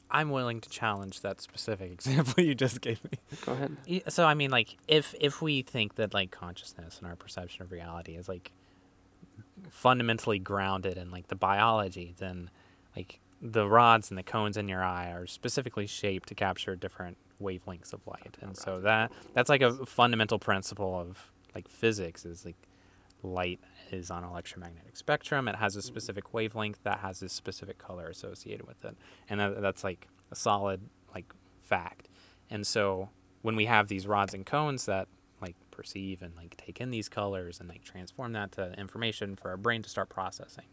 I'm 0.09 0.29
willing 0.29 0.61
to 0.61 0.69
challenge 0.69 1.21
that 1.21 1.41
specific 1.41 1.91
example 1.93 2.43
you 2.43 2.55
just 2.55 2.81
gave 2.81 3.03
me. 3.03 3.11
Go 3.45 3.53
ahead. 3.53 3.77
So 4.09 4.25
I 4.25 4.33
mean, 4.33 4.51
like, 4.51 4.77
if 4.87 5.15
if 5.19 5.41
we 5.41 5.61
think 5.61 5.95
that 5.95 6.13
like 6.13 6.31
consciousness 6.31 6.97
and 6.99 7.07
our 7.07 7.15
perception 7.15 7.63
of 7.63 7.71
reality 7.71 8.15
is 8.15 8.27
like 8.27 8.51
fundamentally 9.69 10.39
grounded 10.39 10.97
in 10.97 11.11
like 11.11 11.27
the 11.27 11.35
biology, 11.35 12.13
then 12.17 12.49
like 12.95 13.19
the 13.41 13.67
rods 13.67 14.09
and 14.11 14.17
the 14.17 14.23
cones 14.23 14.57
in 14.57 14.67
your 14.67 14.83
eye 14.83 15.11
are 15.11 15.25
specifically 15.25 15.87
shaped 15.87 16.29
to 16.29 16.35
capture 16.35 16.75
different 16.75 17.17
wavelengths 17.41 17.93
of 17.93 18.05
light, 18.05 18.37
and 18.41 18.55
so 18.55 18.79
that 18.81 19.11
that's 19.33 19.49
like 19.49 19.61
a 19.61 19.85
fundamental 19.85 20.37
principle 20.37 20.99
of 20.99 21.31
like 21.55 21.67
physics 21.67 22.25
is 22.25 22.45
like 22.45 22.55
light 23.23 23.59
is 23.91 24.09
on 24.09 24.23
electromagnetic 24.23 24.97
spectrum. 24.97 25.47
It 25.47 25.55
has 25.55 25.75
a 25.75 25.81
specific 25.81 26.33
wavelength 26.33 26.79
that 26.83 26.99
has 26.99 27.21
a 27.21 27.29
specific 27.29 27.77
color 27.77 28.07
associated 28.07 28.67
with 28.67 28.83
it, 28.85 28.97
and 29.29 29.39
that, 29.39 29.61
that's 29.61 29.83
like 29.83 30.07
a 30.31 30.35
solid 30.35 30.81
like 31.13 31.33
fact. 31.61 32.07
And 32.49 32.65
so 32.65 33.09
when 33.41 33.55
we 33.55 33.65
have 33.65 33.87
these 33.87 34.07
rods 34.07 34.33
and 34.33 34.45
cones 34.45 34.85
that 34.85 35.07
like 35.41 35.55
perceive 35.71 36.21
and 36.21 36.35
like 36.35 36.55
take 36.57 36.79
in 36.79 36.91
these 36.91 37.09
colors 37.09 37.59
and 37.59 37.67
like 37.67 37.83
transform 37.83 38.33
that 38.33 38.51
to 38.53 38.73
information 38.79 39.35
for 39.35 39.49
our 39.49 39.57
brain 39.57 39.81
to 39.81 39.89
start 39.89 40.09
processing. 40.09 40.65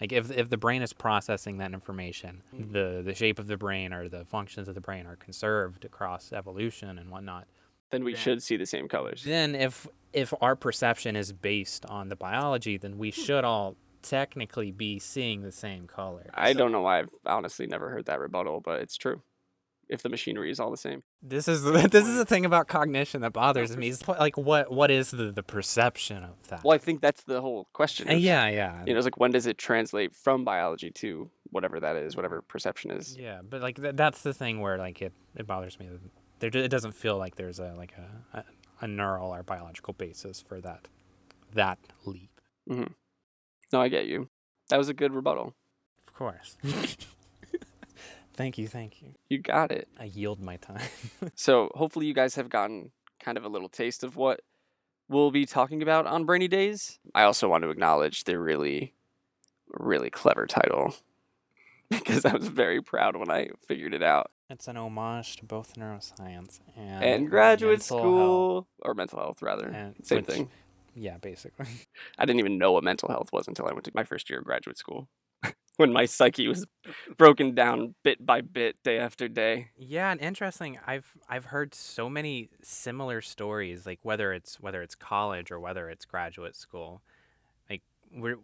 Like 0.00 0.12
if 0.12 0.30
if 0.30 0.50
the 0.50 0.56
brain 0.56 0.82
is 0.82 0.92
processing 0.92 1.58
that 1.58 1.72
information, 1.72 2.42
mm-hmm. 2.54 2.72
the 2.72 3.02
the 3.04 3.14
shape 3.14 3.38
of 3.38 3.46
the 3.46 3.56
brain 3.56 3.92
or 3.92 4.08
the 4.08 4.24
functions 4.24 4.68
of 4.68 4.74
the 4.74 4.80
brain 4.80 5.06
are 5.06 5.16
conserved 5.16 5.84
across 5.84 6.32
evolution 6.32 6.98
and 6.98 7.10
whatnot. 7.10 7.46
Then 7.96 8.04
we 8.04 8.12
Then- 8.12 8.20
should 8.20 8.42
see 8.42 8.58
the 8.58 8.66
same 8.66 8.88
colors. 8.88 9.22
Then 9.24 9.54
if 9.54 9.88
if 10.12 10.34
our 10.42 10.54
perception 10.54 11.16
is 11.16 11.32
based 11.32 11.86
on 11.86 12.10
the 12.10 12.16
biology, 12.16 12.76
then 12.76 12.98
we 12.98 13.10
should 13.10 13.42
all 13.42 13.76
technically 14.02 14.70
be 14.70 14.98
seeing 14.98 15.40
the 15.42 15.50
same 15.50 15.86
color. 15.86 16.28
I 16.34 16.52
So 16.52 16.58
don't 16.58 16.72
know 16.72 16.82
why 16.82 16.98
I've 16.98 17.10
honestly 17.24 17.66
never 17.66 17.88
heard 17.88 18.04
that 18.04 18.20
rebuttal, 18.20 18.60
but 18.60 18.82
it's 18.82 18.96
true. 18.98 19.22
If 19.88 20.02
the 20.02 20.08
machinery 20.10 20.50
is 20.50 20.60
all 20.60 20.70
the 20.70 20.76
same. 20.76 21.04
This 21.22 21.48
is 21.48 21.62
the, 21.62 21.72
this 21.90 22.06
is 22.06 22.16
the 22.16 22.26
thing 22.26 22.44
about 22.44 22.66
cognition 22.68 23.22
that 23.22 23.32
bothers 23.32 23.74
me. 23.78 23.88
Is 23.88 24.06
like 24.06 24.36
what 24.36 24.70
what 24.70 24.90
is 24.90 25.10
the 25.10 25.32
the 25.32 25.42
perception 25.42 26.22
of 26.22 26.48
that? 26.48 26.62
Well, 26.64 26.74
I 26.74 26.78
think 26.78 27.00
that's 27.00 27.22
the 27.22 27.40
whole 27.40 27.66
question. 27.72 28.10
Uh, 28.10 28.12
is, 28.12 28.22
yeah, 28.22 28.46
yeah. 28.48 28.84
You 28.86 28.92
know, 28.92 28.98
it's 28.98 29.06
like 29.06 29.18
when 29.18 29.30
does 29.30 29.46
it 29.46 29.56
translate 29.56 30.14
from 30.14 30.44
biology 30.44 30.90
to 31.02 31.30
whatever 31.50 31.80
that 31.80 31.96
is, 31.96 32.14
whatever 32.14 32.42
perception 32.42 32.90
is. 32.90 33.16
Yeah, 33.16 33.40
but 33.48 33.62
like 33.62 33.76
th- 33.80 33.96
that's 33.96 34.20
the 34.20 34.34
thing 34.34 34.60
where 34.60 34.76
like 34.76 35.00
it, 35.00 35.14
it 35.34 35.46
bothers 35.46 35.78
me. 35.78 35.88
There, 36.38 36.50
it 36.54 36.70
doesn't 36.70 36.92
feel 36.92 37.16
like 37.16 37.36
there's 37.36 37.58
a 37.58 37.74
like 37.76 37.94
a, 37.96 38.38
a 38.38 38.44
a 38.80 38.86
neural 38.86 39.34
or 39.34 39.42
biological 39.42 39.94
basis 39.94 40.40
for 40.40 40.60
that 40.60 40.88
that 41.54 41.78
leap. 42.04 42.40
Mm-hmm. 42.68 42.92
No, 43.72 43.80
I 43.80 43.88
get 43.88 44.06
you. 44.06 44.28
That 44.68 44.78
was 44.78 44.88
a 44.88 44.94
good 44.94 45.12
rebuttal. 45.12 45.54
Of 46.06 46.14
course. 46.14 46.56
thank 48.34 48.58
you, 48.58 48.68
thank 48.68 49.00
you. 49.00 49.14
You 49.28 49.38
got 49.38 49.70
it. 49.70 49.88
I 49.98 50.04
yield 50.04 50.40
my 50.40 50.56
time. 50.56 50.82
So 51.34 51.70
hopefully 51.74 52.06
you 52.06 52.14
guys 52.14 52.34
have 52.36 52.48
gotten 52.48 52.90
kind 53.20 53.36
of 53.36 53.44
a 53.44 53.48
little 53.48 53.68
taste 53.68 54.04
of 54.04 54.16
what 54.16 54.40
we'll 55.08 55.30
be 55.30 55.46
talking 55.46 55.82
about 55.82 56.06
on 56.06 56.24
Brainy 56.24 56.48
Days. 56.48 56.98
I 57.14 57.22
also 57.22 57.48
want 57.48 57.62
to 57.64 57.70
acknowledge 57.70 58.24
the 58.24 58.38
really, 58.38 58.94
really 59.68 60.10
clever 60.10 60.46
title 60.46 60.94
because 61.90 62.24
I 62.24 62.34
was 62.34 62.48
very 62.48 62.82
proud 62.82 63.16
when 63.16 63.30
I 63.30 63.50
figured 63.66 63.94
it 63.94 64.02
out. 64.02 64.30
It's 64.50 64.68
an 64.68 64.76
homage 64.76 65.36
to 65.36 65.44
both 65.44 65.74
neuroscience 65.74 66.60
and 66.76 67.02
And 67.04 67.30
graduate 67.30 67.78
mental 67.80 67.96
health. 67.98 68.04
school, 68.06 68.68
or 68.80 68.94
mental 68.94 69.18
health 69.18 69.42
rather, 69.42 69.66
And 69.68 69.94
same 70.06 70.18
which- 70.18 70.26
thing. 70.26 70.50
Yeah, 70.94 71.18
basically. 71.18 71.66
I 72.18 72.24
didn't 72.24 72.40
even 72.40 72.56
know 72.56 72.72
what 72.72 72.82
mental 72.84 73.10
health 73.10 73.30
was 73.32 73.46
until 73.48 73.66
I 73.68 73.72
went 73.72 73.84
to 73.84 73.92
my 73.94 74.04
first 74.04 74.30
year 74.30 74.38
of 74.38 74.44
graduate 74.46 74.78
school. 74.78 75.08
when 75.76 75.92
my 75.92 76.06
psyche 76.06 76.48
was 76.48 76.64
broken 77.18 77.54
down 77.54 77.94
bit 78.02 78.24
by 78.24 78.40
bit, 78.40 78.82
day 78.82 78.98
after 78.98 79.28
day. 79.28 79.68
Yeah, 79.76 80.10
and 80.10 80.18
interesting. 80.22 80.78
I've 80.86 81.18
I've 81.28 81.46
heard 81.46 81.74
so 81.74 82.08
many 82.08 82.48
similar 82.62 83.20
stories, 83.20 83.84
like 83.84 83.98
whether 84.02 84.32
it's 84.32 84.58
whether 84.58 84.80
it's 84.82 84.94
college 84.94 85.50
or 85.50 85.60
whether 85.60 85.90
it's 85.90 86.06
graduate 86.06 86.56
school. 86.56 87.02
Like 87.68 87.82
we're 88.10 88.38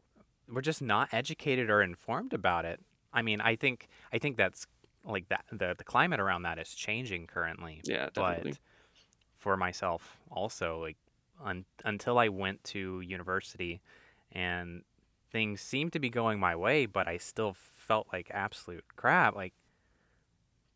we're 0.47 0.61
just 0.61 0.83
not 0.83 1.09
educated 1.13 1.71
or 1.71 1.81
informed 1.81 2.35
about 2.35 2.67
it. 2.67 2.81
I 3.15 3.23
mean, 3.23 3.41
I 3.41 3.57
think 3.57 3.89
I 4.13 4.19
think 4.19 4.37
that's 4.37 4.67
like 5.05 5.29
that 5.29 5.45
the 5.51 5.75
the 5.77 5.85
climate 5.85 6.21
around 6.21 6.43
that 6.43 6.59
is 6.59 6.75
changing 6.75 7.27
currently. 7.27 7.81
Yeah, 7.85 8.09
definitely. 8.13 8.53
But 8.53 8.59
for 9.37 9.57
myself 9.57 10.19
also, 10.31 10.81
like 10.81 10.97
un- 11.45 11.65
until 11.85 12.19
I 12.19 12.29
went 12.29 12.63
to 12.65 13.01
university 13.01 13.81
and 14.31 14.83
things 15.31 15.61
seemed 15.61 15.93
to 15.95 15.99
be 15.99 16.11
going 16.11 16.39
my 16.39 16.55
way, 16.55 16.87
but 16.87 17.09
I 17.09 17.17
still 17.19 17.57
felt 17.77 18.07
like 18.13 18.31
absolute 18.33 18.85
crap. 18.97 19.35
Like 19.35 19.55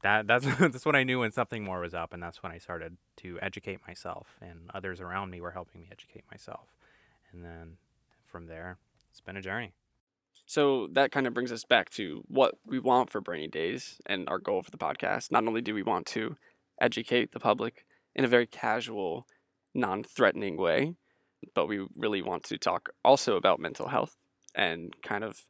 that 0.02 0.26
that's 0.26 0.46
that's 0.58 0.84
when 0.86 0.96
I 0.96 1.04
knew 1.04 1.20
when 1.20 1.32
something 1.32 1.64
more 1.64 1.80
was 1.80 1.94
up 1.94 2.12
and 2.12 2.22
that's 2.22 2.42
when 2.42 2.52
I 2.52 2.58
started 2.58 2.96
to 3.18 3.38
educate 3.40 3.80
myself 3.86 4.36
and 4.40 4.70
others 4.74 5.00
around 5.00 5.30
me 5.30 5.40
were 5.40 5.52
helping 5.52 5.82
me 5.82 5.88
educate 5.90 6.24
myself. 6.30 6.74
And 7.32 7.44
then 7.44 7.76
from 8.24 8.46
there, 8.46 8.78
it's 9.10 9.20
been 9.20 9.36
a 9.36 9.42
journey. 9.42 9.72
So 10.46 10.88
that 10.92 11.10
kind 11.10 11.26
of 11.26 11.34
brings 11.34 11.50
us 11.50 11.64
back 11.64 11.90
to 11.90 12.22
what 12.28 12.54
we 12.64 12.78
want 12.78 13.10
for 13.10 13.20
Brainy 13.20 13.48
Days 13.48 13.98
and 14.06 14.28
our 14.28 14.38
goal 14.38 14.62
for 14.62 14.70
the 14.70 14.78
podcast. 14.78 15.32
Not 15.32 15.46
only 15.46 15.60
do 15.60 15.74
we 15.74 15.82
want 15.82 16.06
to 16.06 16.36
educate 16.80 17.32
the 17.32 17.40
public 17.40 17.84
in 18.14 18.24
a 18.24 18.28
very 18.28 18.46
casual, 18.46 19.26
non 19.74 20.04
threatening 20.04 20.56
way, 20.56 20.94
but 21.54 21.66
we 21.66 21.86
really 21.96 22.22
want 22.22 22.44
to 22.44 22.58
talk 22.58 22.90
also 23.04 23.36
about 23.36 23.58
mental 23.58 23.88
health 23.88 24.16
and 24.54 24.94
kind 25.02 25.24
of 25.24 25.46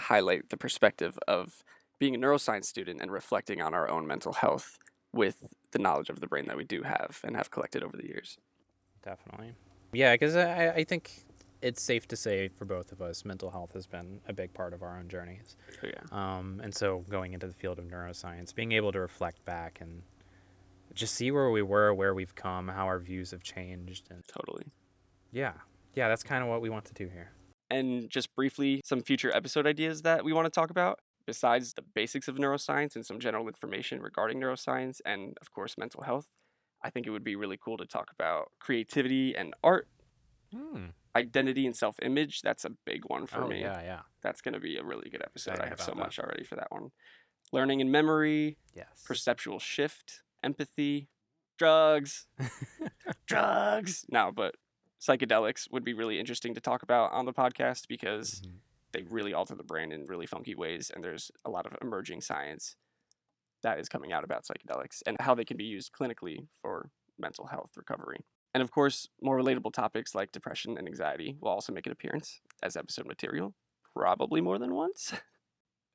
highlight 0.00 0.50
the 0.50 0.56
perspective 0.56 1.18
of 1.26 1.64
being 1.98 2.14
a 2.14 2.18
neuroscience 2.18 2.66
student 2.66 3.00
and 3.00 3.10
reflecting 3.10 3.60
on 3.60 3.74
our 3.74 3.90
own 3.90 4.06
mental 4.06 4.34
health 4.34 4.78
with 5.12 5.42
the 5.72 5.78
knowledge 5.78 6.08
of 6.08 6.20
the 6.20 6.26
brain 6.26 6.46
that 6.46 6.56
we 6.56 6.64
do 6.64 6.82
have 6.82 7.20
and 7.24 7.36
have 7.36 7.50
collected 7.50 7.82
over 7.82 7.96
the 7.96 8.06
years. 8.06 8.38
Definitely. 9.02 9.54
Yeah, 9.92 10.14
because 10.14 10.36
I, 10.36 10.68
I 10.68 10.84
think 10.84 11.25
it's 11.66 11.82
safe 11.82 12.06
to 12.08 12.16
say 12.16 12.48
for 12.48 12.64
both 12.64 12.92
of 12.92 13.02
us, 13.02 13.24
mental 13.24 13.50
health 13.50 13.72
has 13.72 13.86
been 13.86 14.20
a 14.28 14.32
big 14.32 14.54
part 14.54 14.72
of 14.72 14.82
our 14.82 14.96
own 14.98 15.08
journeys. 15.08 15.56
Oh, 15.82 15.88
yeah. 15.88 16.02
Um, 16.12 16.60
and 16.62 16.72
so 16.72 17.04
going 17.10 17.32
into 17.32 17.48
the 17.48 17.52
field 17.54 17.78
of 17.80 17.86
neuroscience, 17.86 18.54
being 18.54 18.72
able 18.72 18.92
to 18.92 19.00
reflect 19.00 19.44
back 19.44 19.78
and 19.80 20.02
just 20.94 21.14
see 21.14 21.30
where 21.32 21.50
we 21.50 21.62
were, 21.62 21.92
where 21.92 22.14
we've 22.14 22.34
come, 22.34 22.68
how 22.68 22.86
our 22.86 23.00
views 23.00 23.32
have 23.32 23.42
changed, 23.42 24.04
and 24.10 24.22
Totally. 24.28 24.66
yeah, 25.32 25.54
yeah, 25.94 26.08
that's 26.08 26.22
kind 26.22 26.42
of 26.44 26.48
what 26.48 26.60
we 26.60 26.70
want 26.70 26.84
to 26.84 26.94
do 26.94 27.08
here. 27.08 27.32
And 27.68 28.08
just 28.08 28.34
briefly, 28.36 28.80
some 28.84 29.02
future 29.02 29.34
episode 29.34 29.66
ideas 29.66 30.02
that 30.02 30.24
we 30.24 30.32
want 30.32 30.46
to 30.46 30.50
talk 30.50 30.70
about. 30.70 31.00
Besides 31.26 31.74
the 31.74 31.82
basics 31.82 32.28
of 32.28 32.36
neuroscience 32.36 32.94
and 32.94 33.04
some 33.04 33.18
general 33.18 33.48
information 33.48 34.00
regarding 34.00 34.40
neuroscience 34.40 35.00
and, 35.04 35.36
of 35.40 35.50
course, 35.50 35.76
mental 35.76 36.04
health, 36.04 36.28
I 36.84 36.90
think 36.90 37.08
it 37.08 37.10
would 37.10 37.24
be 37.24 37.34
really 37.34 37.58
cool 37.60 37.76
to 37.78 37.84
talk 37.84 38.12
about 38.12 38.52
creativity 38.60 39.34
and 39.36 39.52
art, 39.64 39.88
Hmm. 40.54 40.86
Identity 41.16 41.66
and 41.66 41.74
self 41.76 41.96
image. 42.02 42.42
That's 42.42 42.64
a 42.64 42.70
big 42.84 43.02
one 43.06 43.26
for 43.26 43.42
oh 43.44 43.48
me. 43.48 43.60
yeah, 43.62 43.80
yeah, 43.82 44.00
That's 44.22 44.40
going 44.40 44.54
to 44.54 44.60
be 44.60 44.76
a 44.76 44.84
really 44.84 45.10
good 45.10 45.22
episode. 45.22 45.58
I 45.60 45.66
have 45.68 45.80
so 45.80 45.92
that. 45.92 45.96
much 45.96 46.18
already 46.18 46.44
for 46.44 46.54
that 46.56 46.68
one. 46.70 46.90
Learning 47.52 47.80
and 47.80 47.90
memory, 47.90 48.58
yes. 48.74 48.86
perceptual 49.04 49.58
shift, 49.58 50.22
empathy, 50.44 51.08
drugs, 51.58 52.26
drugs. 53.26 54.04
No, 54.10 54.30
but 54.34 54.54
psychedelics 55.00 55.70
would 55.70 55.84
be 55.84 55.94
really 55.94 56.18
interesting 56.18 56.54
to 56.54 56.60
talk 56.60 56.82
about 56.82 57.12
on 57.12 57.24
the 57.26 57.32
podcast 57.32 57.88
because 57.88 58.40
Mhm. 58.44 58.58
they 58.92 59.02
really 59.02 59.32
alter 59.32 59.54
the 59.54 59.62
brain 59.64 59.92
in 59.92 60.06
really 60.06 60.26
funky 60.26 60.54
ways, 60.54 60.90
and 60.90 61.02
there's 61.04 61.30
a 61.44 61.50
lot 61.50 61.66
of 61.66 61.76
emerging 61.80 62.20
science 62.20 62.76
that 63.62 63.78
is 63.78 63.88
coming 63.88 64.12
out 64.12 64.24
about 64.24 64.44
psychedelics 64.44 65.02
and 65.06 65.16
how 65.20 65.34
they 65.34 65.44
can 65.44 65.56
be 65.56 65.64
used 65.64 65.92
clinically 65.92 66.46
for 66.60 66.90
mental 67.18 67.46
health 67.46 67.70
recovery. 67.76 68.24
And 68.56 68.62
of 68.62 68.70
course, 68.70 69.06
more 69.20 69.38
relatable 69.38 69.74
topics 69.74 70.14
like 70.14 70.32
depression 70.32 70.78
and 70.78 70.88
anxiety 70.88 71.36
will 71.42 71.50
also 71.50 71.74
make 71.74 71.84
an 71.84 71.92
appearance 71.92 72.40
as 72.62 72.74
episode 72.74 73.06
material, 73.06 73.52
probably 73.94 74.40
more 74.40 74.58
than 74.58 74.74
once. 74.74 75.12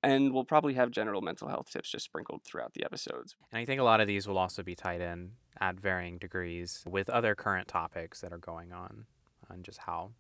And 0.04 0.34
we'll 0.34 0.46
probably 0.46 0.74
have 0.74 0.90
general 0.90 1.22
mental 1.22 1.48
health 1.48 1.70
tips 1.70 1.92
just 1.92 2.06
sprinkled 2.06 2.44
throughout 2.44 2.74
the 2.74 2.84
episodes. 2.84 3.36
And 3.52 3.60
I 3.60 3.66
think 3.66 3.80
a 3.80 3.84
lot 3.84 4.02
of 4.02 4.08
these 4.08 4.28
will 4.28 4.40
also 4.40 4.64
be 4.64 4.74
tied 4.74 5.00
in 5.00 5.34
at 5.60 5.80
varying 5.80 6.18
degrees 6.18 6.84
with 6.88 7.08
other 7.08 7.36
current 7.36 7.68
topics 7.68 8.20
that 8.22 8.34
are 8.34 8.40
going 8.40 8.74
on 8.74 9.06
and 9.48 9.64
just 9.64 9.78
how 9.78 10.14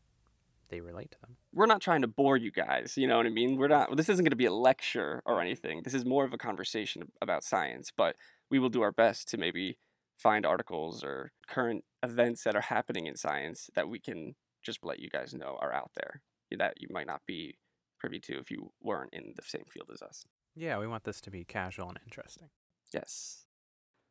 they 0.69 0.81
relate 0.81 1.09
to 1.13 1.21
them. 1.21 1.37
we're 1.51 1.65
not 1.65 1.81
trying 1.81 2.01
to 2.01 2.07
bore 2.07 2.37
you 2.37 2.51
guys. 2.51 2.93
You 2.95 3.07
know 3.07 3.17
what 3.17 3.25
I 3.25 3.29
mean? 3.29 3.57
We're 3.57 3.69
not. 3.69 3.97
This 3.97 4.07
isn't 4.07 4.23
going 4.23 4.29
to 4.29 4.35
be 4.35 4.45
a 4.45 4.53
lecture 4.53 5.23
or 5.25 5.41
anything. 5.41 5.81
This 5.83 5.95
is 5.95 6.05
more 6.05 6.25
of 6.25 6.31
a 6.31 6.37
conversation 6.37 7.11
about 7.19 7.43
science. 7.43 7.91
But 7.95 8.15
we 8.51 8.59
will 8.59 8.69
do 8.69 8.83
our 8.83 8.91
best 8.91 9.29
to 9.29 9.37
maybe 9.37 9.79
find 10.21 10.45
articles 10.45 11.03
or 11.03 11.31
current 11.47 11.83
events 12.03 12.43
that 12.43 12.55
are 12.55 12.61
happening 12.61 13.07
in 13.07 13.15
science 13.15 13.69
that 13.75 13.89
we 13.89 13.99
can 13.99 14.35
just 14.63 14.79
let 14.83 14.99
you 14.99 15.09
guys 15.09 15.33
know 15.33 15.57
are 15.61 15.73
out 15.73 15.91
there 15.95 16.21
that 16.57 16.73
you 16.77 16.87
might 16.91 17.07
not 17.07 17.21
be 17.25 17.57
privy 17.99 18.19
to 18.19 18.37
if 18.37 18.51
you 18.51 18.71
weren't 18.81 19.13
in 19.13 19.33
the 19.35 19.41
same 19.43 19.63
field 19.71 19.89
as 19.93 20.01
us. 20.01 20.25
Yeah, 20.55 20.77
we 20.79 20.87
want 20.87 21.03
this 21.03 21.21
to 21.21 21.31
be 21.31 21.45
casual 21.45 21.87
and 21.89 21.99
interesting. 22.05 22.49
Yes. 22.93 23.45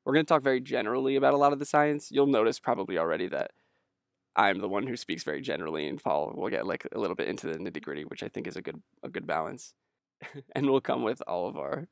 We're 0.04 0.14
going 0.14 0.24
to 0.24 0.28
talk 0.28 0.42
very 0.42 0.60
generally 0.60 1.16
about 1.16 1.34
a 1.34 1.36
lot 1.36 1.52
of 1.52 1.58
the 1.58 1.66
science. 1.66 2.10
You'll 2.10 2.26
notice 2.26 2.58
probably 2.58 2.96
already 2.98 3.28
that 3.28 3.50
I'm 4.34 4.60
the 4.60 4.68
one 4.68 4.86
who 4.86 4.96
speaks 4.96 5.22
very 5.22 5.42
generally 5.42 5.86
and 5.86 6.02
Paul 6.02 6.32
will 6.34 6.48
get 6.48 6.66
like 6.66 6.86
a 6.92 6.98
little 6.98 7.16
bit 7.16 7.28
into 7.28 7.46
the 7.46 7.58
nitty 7.58 7.82
gritty, 7.82 8.04
which 8.04 8.22
I 8.22 8.28
think 8.28 8.46
is 8.46 8.56
a 8.56 8.62
good 8.62 8.80
a 9.02 9.08
good 9.08 9.26
balance. 9.26 9.74
and 10.54 10.66
we'll 10.70 10.80
come 10.80 11.02
with 11.02 11.22
all 11.26 11.48
of 11.48 11.56
our 11.58 11.88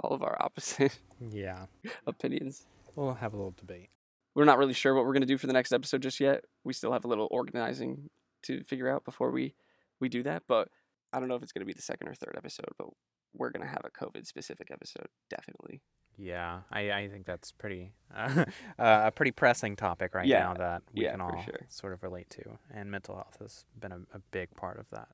all 0.00 0.12
of 0.12 0.22
our 0.22 0.36
opposite 0.40 0.98
Yeah, 1.30 1.66
opinions. 2.06 2.66
We'll 2.96 3.14
have 3.14 3.32
a 3.32 3.36
little 3.36 3.54
debate. 3.56 3.90
We're 4.34 4.44
not 4.44 4.58
really 4.58 4.72
sure 4.72 4.94
what 4.94 5.04
we're 5.04 5.12
going 5.12 5.22
to 5.22 5.26
do 5.26 5.38
for 5.38 5.46
the 5.46 5.52
next 5.52 5.72
episode 5.72 6.02
just 6.02 6.18
yet. 6.20 6.44
We 6.64 6.72
still 6.72 6.92
have 6.92 7.04
a 7.04 7.08
little 7.08 7.28
organizing 7.30 8.08
to 8.44 8.62
figure 8.64 8.88
out 8.88 9.04
before 9.04 9.30
we 9.30 9.54
we 10.00 10.08
do 10.08 10.22
that, 10.24 10.44
but 10.48 10.68
I 11.12 11.20
don't 11.20 11.28
know 11.28 11.36
if 11.36 11.42
it's 11.42 11.52
going 11.52 11.60
to 11.60 11.66
be 11.66 11.74
the 11.74 11.82
second 11.82 12.08
or 12.08 12.14
third 12.14 12.34
episode, 12.36 12.70
but 12.78 12.88
we're 13.34 13.50
going 13.50 13.62
to 13.64 13.68
have 13.70 13.82
a 13.84 13.90
COVID 14.04 14.26
specific 14.26 14.68
episode 14.70 15.06
definitely. 15.30 15.82
Yeah, 16.18 16.60
I, 16.70 16.90
I 16.92 17.08
think 17.08 17.24
that's 17.24 17.52
pretty 17.52 17.92
uh, 18.14 18.44
a 18.78 19.10
pretty 19.10 19.30
pressing 19.30 19.76
topic 19.76 20.14
right 20.14 20.26
Yeah, 20.26 20.40
now 20.40 20.54
that 20.54 20.82
we 20.92 21.04
yeah, 21.04 21.12
can 21.12 21.20
all 21.20 21.42
sure. 21.42 21.66
sort 21.68 21.92
of 21.92 22.02
relate 22.02 22.28
to, 22.30 22.58
and 22.72 22.90
mental 22.90 23.14
health 23.14 23.36
has 23.40 23.64
been 23.78 23.92
a, 23.92 24.00
a 24.14 24.20
big 24.30 24.54
part 24.56 24.78
of 24.78 24.90
that 24.90 25.08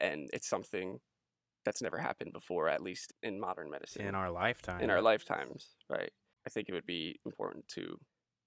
and 0.00 0.30
it's 0.32 0.48
something 0.48 0.98
that's 1.64 1.82
never 1.82 1.98
happened 1.98 2.32
before, 2.32 2.68
at 2.68 2.82
least 2.82 3.12
in 3.22 3.38
modern 3.38 3.70
medicine, 3.70 4.06
in 4.06 4.14
our 4.14 4.30
lifetime. 4.30 4.80
in 4.80 4.90
our 4.90 5.02
lifetimes, 5.02 5.76
right? 5.88 6.10
I 6.46 6.50
think 6.50 6.68
it 6.68 6.72
would 6.72 6.86
be 6.86 7.20
important 7.24 7.68
to 7.68 7.98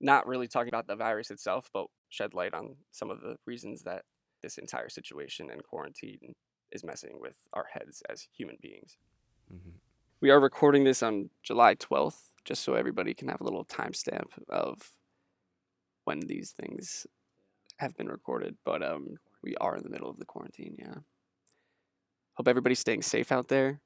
not 0.01 0.27
really 0.27 0.47
talk 0.47 0.67
about 0.67 0.87
the 0.87 0.95
virus 0.95 1.31
itself, 1.31 1.69
but 1.73 1.87
shed 2.09 2.33
light 2.33 2.53
on 2.53 2.75
some 2.91 3.09
of 3.09 3.21
the 3.21 3.37
reasons 3.45 3.83
that 3.83 4.03
this 4.41 4.57
entire 4.57 4.89
situation 4.89 5.49
and 5.49 5.63
quarantine 5.63 6.33
is 6.71 6.83
messing 6.83 7.19
with 7.21 7.37
our 7.53 7.65
heads 7.71 8.01
as 8.09 8.27
human 8.35 8.57
beings. 8.61 8.97
Mhm. 9.51 9.79
We 10.19 10.29
are 10.31 10.39
recording 10.39 10.83
this 10.83 11.03
on 11.03 11.29
July 11.43 11.75
12th, 11.75 12.33
just 12.45 12.63
so 12.63 12.73
everybody 12.73 13.13
can 13.13 13.27
have 13.27 13.41
a 13.41 13.43
little 13.43 13.65
timestamp 13.65 14.31
of 14.49 14.91
when 16.05 16.19
these 16.21 16.51
things 16.51 17.07
have 17.79 17.95
been 17.97 18.09
recorded. 18.09 18.57
But 18.65 18.83
um, 18.83 19.17
we 19.43 19.55
are 19.57 19.75
in 19.77 19.83
the 19.83 19.89
middle 19.89 20.09
of 20.09 20.17
the 20.17 20.25
quarantine, 20.25 20.75
yeah. 20.79 20.97
Hope 22.35 22.47
everybody's 22.47 22.79
staying 22.79 23.01
safe 23.03 23.31
out 23.31 23.47
there. 23.47 23.81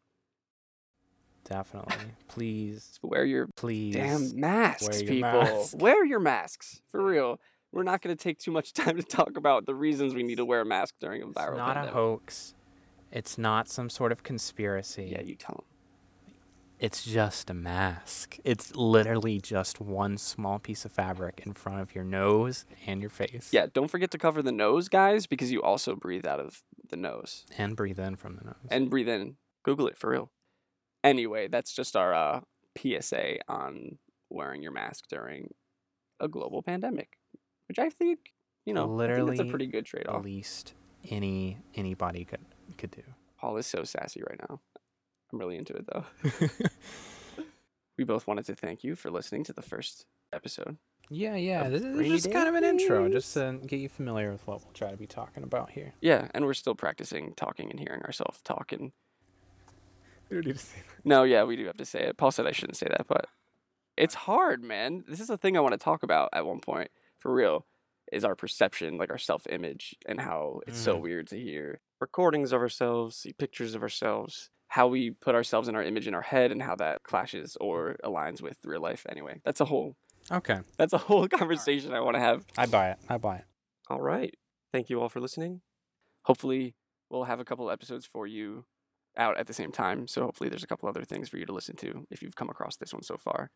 Definitely, 1.47 1.95
please, 2.27 2.99
Wear 3.01 3.23
your 3.25 3.47
please. 3.55 3.93
damn 3.95 4.39
masks, 4.39 4.87
wear 4.89 4.99
people. 5.07 5.31
mask. 5.41 5.77
Wear 5.79 6.05
your 6.05 6.19
masks, 6.19 6.81
for 6.91 7.01
real. 7.03 7.39
We're 7.71 7.83
not 7.83 8.01
going 8.01 8.15
to 8.15 8.21
take 8.21 8.37
too 8.39 8.51
much 8.51 8.73
time 8.73 8.97
to 8.97 9.03
talk 9.03 9.37
about 9.37 9.65
the 9.65 9.75
reasons 9.75 10.13
we 10.13 10.23
need 10.23 10.35
to 10.37 10.45
wear 10.45 10.61
a 10.61 10.65
mask 10.65 10.95
during 10.99 11.21
a 11.23 11.27
It's 11.29 11.37
viral 11.37 11.57
not 11.57 11.67
pandemic. 11.75 11.91
a 11.91 11.93
hoax. 11.93 12.53
It's 13.11 13.37
not 13.37 13.69
some 13.69 13.89
sort 13.89 14.11
of 14.11 14.23
conspiracy. 14.23 15.09
Yeah, 15.13 15.21
you 15.21 15.35
tell 15.35 15.55
them. 15.55 15.65
It's 16.79 17.03
just 17.03 17.49
a 17.49 17.53
mask. 17.55 18.37
It's 18.43 18.75
literally 18.75 19.39
just 19.39 19.79
one 19.81 20.17
small 20.17 20.59
piece 20.59 20.85
of 20.85 20.91
fabric 20.91 21.41
in 21.45 21.53
front 21.53 21.79
of 21.81 21.95
your 21.95 22.03
nose 22.03 22.65
and 22.85 23.01
your 23.01 23.09
face. 23.09 23.49
Yeah, 23.51 23.65
don't 23.73 23.87
forget 23.89 24.11
to 24.11 24.17
cover 24.19 24.43
the 24.43 24.51
nose, 24.51 24.87
guys, 24.87 25.25
because 25.25 25.51
you 25.51 25.63
also 25.63 25.95
breathe 25.95 26.27
out 26.27 26.39
of 26.39 26.61
the 26.89 26.97
nose. 26.97 27.45
And 27.57 27.75
breathe 27.75 27.99
in 27.99 28.15
from 28.15 28.35
the 28.35 28.43
nose. 28.43 28.55
and 28.69 28.89
breathe 28.91 29.09
in. 29.09 29.37
Google 29.63 29.87
it 29.87 29.97
for 29.97 30.11
real. 30.11 30.29
Anyway, 31.03 31.47
that's 31.47 31.73
just 31.73 31.95
our 31.95 32.13
uh, 32.13 32.41
PSA 32.77 33.37
on 33.47 33.97
wearing 34.29 34.61
your 34.61 34.71
mask 34.71 35.05
during 35.09 35.53
a 36.19 36.27
global 36.27 36.61
pandemic, 36.61 37.17
which 37.67 37.79
I 37.79 37.89
think 37.89 38.33
you 38.65 38.73
know 38.73 38.83
I 38.83 38.85
think 38.85 38.97
that's 38.97 39.09
Literally 39.09 39.37
a 39.39 39.45
pretty 39.45 39.67
good 39.67 39.85
trade 39.85 40.07
off. 40.07 40.23
least 40.23 40.73
any 41.09 41.59
anybody 41.75 42.25
could 42.25 42.45
could 42.77 42.91
do. 42.91 43.03
Paul 43.39 43.57
is 43.57 43.67
so 43.67 43.83
sassy 43.83 44.23
right 44.27 44.39
now. 44.49 44.59
I'm 45.31 45.39
really 45.39 45.57
into 45.57 45.73
it 45.73 45.85
though. 45.91 46.05
we 47.97 48.03
both 48.03 48.27
wanted 48.27 48.45
to 48.45 48.55
thank 48.55 48.83
you 48.83 48.95
for 48.95 49.11
listening 49.11 49.43
to 49.45 49.53
the 49.53 49.61
first 49.61 50.05
episode. 50.33 50.77
yeah, 51.09 51.35
yeah. 51.35 51.69
This 51.69 51.83
is 51.83 52.23
just 52.23 52.31
kind 52.33 52.47
of 52.47 52.55
an 52.55 52.63
intro, 52.63 53.09
just 53.09 53.33
to 53.35 53.59
get 53.65 53.79
you 53.79 53.89
familiar 53.89 54.31
with 54.31 54.45
what 54.47 54.63
we'll 54.63 54.73
try 54.73 54.91
to 54.91 54.97
be 54.97 55.07
talking 55.07 55.43
about 55.43 55.71
here. 55.71 55.93
Yeah, 56.01 56.27
and 56.33 56.45
we're 56.45 56.53
still 56.53 56.75
practicing 56.75 57.33
talking 57.35 57.69
and 57.69 57.79
hearing 57.79 58.01
ourselves 58.03 58.41
talk. 58.43 58.71
And 58.71 58.91
We 60.29 60.35
don't 60.37 60.45
need 60.45 60.53
to 60.57 60.59
say 60.65 60.77
no, 61.03 61.23
yeah, 61.23 61.43
we 61.43 61.55
do 61.55 61.65
have 61.67 61.77
to 61.77 61.85
say 61.85 62.01
it. 62.01 62.17
Paul 62.17 62.31
said 62.31 62.45
I 62.47 62.51
shouldn't 62.51 62.75
say 62.77 62.87
that, 62.89 63.05
but 63.07 63.27
it's 63.95 64.13
hard, 64.13 64.61
man. 64.63 65.03
This 65.07 65.19
is 65.21 65.29
a 65.29 65.37
thing 65.37 65.55
I 65.55 65.61
want 65.61 65.71
to 65.73 65.77
talk 65.77 66.03
about 66.03 66.29
at 66.33 66.45
one 66.45 66.59
point 66.59 66.89
for 67.19 67.33
real. 67.33 67.65
Is 68.11 68.23
our 68.23 68.35
perception, 68.35 68.97
like 68.97 69.09
our 69.09 69.17
self 69.17 69.45
image, 69.49 69.95
and 70.05 70.19
how 70.21 70.61
it's 70.67 70.79
so 70.79 70.97
Mm. 70.97 71.01
weird 71.01 71.27
to 71.27 71.37
hear 71.39 71.81
recordings 71.99 72.51
of 72.53 72.61
ourselves, 72.61 73.17
see 73.17 73.33
pictures 73.33 73.75
of 73.75 73.81
ourselves, 73.83 74.49
how 74.69 74.87
we 74.87 75.11
put 75.11 75.35
ourselves 75.35 75.67
in 75.67 75.75
our 75.75 75.83
image 75.83 76.07
in 76.07 76.13
our 76.13 76.21
head, 76.21 76.51
and 76.51 76.61
how 76.61 76.75
that 76.75 77.03
clashes 77.03 77.57
or 77.59 77.97
aligns 78.03 78.41
with 78.41 78.57
real 78.63 78.81
life. 78.81 79.05
Anyway, 79.09 79.41
that's 79.43 79.59
a 79.61 79.65
whole 79.65 79.95
Okay, 80.31 80.59
that's 80.77 80.93
a 80.93 80.97
whole 80.97 81.27
conversation 81.39 81.93
I 81.93 81.99
want 82.01 82.15
to 82.15 82.19
have. 82.21 82.45
I 82.57 82.65
buy 82.65 82.91
it. 82.91 82.97
I 83.09 83.17
buy 83.17 83.37
it. 83.37 83.45
All 83.89 84.01
right. 84.01 84.33
Thank 84.71 84.89
you 84.89 85.01
all 85.01 85.09
for 85.09 85.19
listening. 85.19 85.61
Hopefully, 86.23 86.75
we'll 87.09 87.23
have 87.25 87.39
a 87.39 87.45
couple 87.45 87.69
episodes 87.71 88.05
for 88.05 88.25
you 88.27 88.65
out 89.17 89.37
at 89.37 89.47
the 89.47 89.53
same 89.53 89.71
time. 89.71 90.07
So, 90.07 90.23
hopefully, 90.23 90.49
there's 90.49 90.63
a 90.63 90.67
couple 90.67 90.87
other 90.89 91.03
things 91.03 91.29
for 91.29 91.37
you 91.37 91.45
to 91.45 91.53
listen 91.53 91.75
to 91.77 92.05
if 92.09 92.21
you've 92.21 92.35
come 92.35 92.49
across 92.49 92.77
this 92.77 92.93
one 92.93 93.03
so 93.03 93.17
far. 93.17 93.49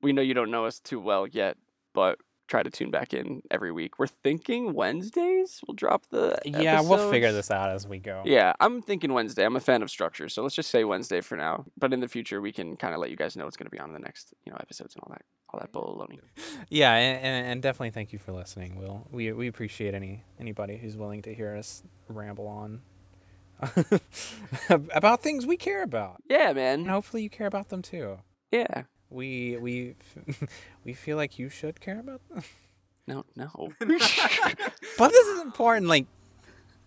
We 0.00 0.12
know 0.12 0.22
you 0.22 0.34
don't 0.34 0.50
know 0.50 0.64
us 0.64 0.78
too 0.78 1.00
well 1.00 1.26
yet, 1.26 1.56
but 1.92 2.18
try 2.48 2.62
to 2.62 2.70
tune 2.70 2.90
back 2.90 3.12
in 3.12 3.42
every 3.50 3.70
week. 3.70 3.98
We're 3.98 4.06
thinking 4.06 4.72
Wednesdays 4.72 5.60
we'll 5.66 5.74
drop 5.74 6.06
the. 6.10 6.38
Yeah, 6.44 6.80
we'll 6.80 7.10
figure 7.10 7.30
this 7.30 7.50
out 7.50 7.70
as 7.70 7.86
we 7.86 7.98
go. 7.98 8.22
Yeah, 8.24 8.54
I'm 8.58 8.82
thinking 8.82 9.12
Wednesday. 9.12 9.44
I'm 9.44 9.56
a 9.56 9.60
fan 9.60 9.82
of 9.82 9.90
structure, 9.90 10.28
so 10.28 10.42
let's 10.42 10.54
just 10.54 10.70
say 10.70 10.82
Wednesday 10.84 11.20
for 11.20 11.36
now. 11.36 11.66
But 11.76 11.92
in 11.92 12.00
the 12.00 12.08
future, 12.08 12.40
we 12.40 12.50
can 12.52 12.76
kind 12.76 12.94
of 12.94 13.00
let 13.00 13.10
you 13.10 13.16
guys 13.16 13.36
know 13.36 13.44
what's 13.44 13.56
going 13.56 13.66
to 13.66 13.70
be 13.70 13.78
on 13.78 13.92
the 13.92 13.98
next, 13.98 14.34
you 14.44 14.50
know, 14.50 14.58
episodes 14.60 14.94
and 14.94 15.02
all 15.04 15.12
that, 15.12 15.22
all 15.50 15.60
that 15.60 15.72
baloney. 15.72 16.18
Yeah, 16.70 16.94
and, 16.94 17.24
and, 17.24 17.46
and 17.52 17.62
definitely 17.62 17.90
thank 17.90 18.12
you 18.12 18.18
for 18.18 18.32
listening. 18.32 18.76
Will 18.76 19.06
we 19.12 19.30
we 19.32 19.46
appreciate 19.46 19.94
any 19.94 20.24
anybody 20.40 20.76
who's 20.78 20.96
willing 20.96 21.22
to 21.22 21.34
hear 21.34 21.54
us 21.54 21.82
ramble 22.08 22.46
on 22.46 22.80
about 24.70 25.22
things 25.22 25.46
we 25.46 25.56
care 25.56 25.82
about. 25.82 26.22
Yeah, 26.28 26.52
man. 26.52 26.74
And 26.74 26.82
man. 26.84 26.92
hopefully 26.92 27.22
you 27.22 27.30
care 27.30 27.46
about 27.46 27.68
them 27.68 27.82
too. 27.82 28.18
Yeah. 28.52 28.84
We 29.10 29.56
we 29.58 29.94
we 30.84 30.92
feel 30.92 31.16
like 31.16 31.38
you 31.38 31.48
should 31.48 31.80
care 31.80 32.00
about 32.00 32.20
them. 32.28 32.42
No, 33.06 33.24
no. 33.36 33.72
But 33.78 33.88
this 33.88 35.26
is 35.28 35.40
important. 35.40 35.86
Like 35.86 36.04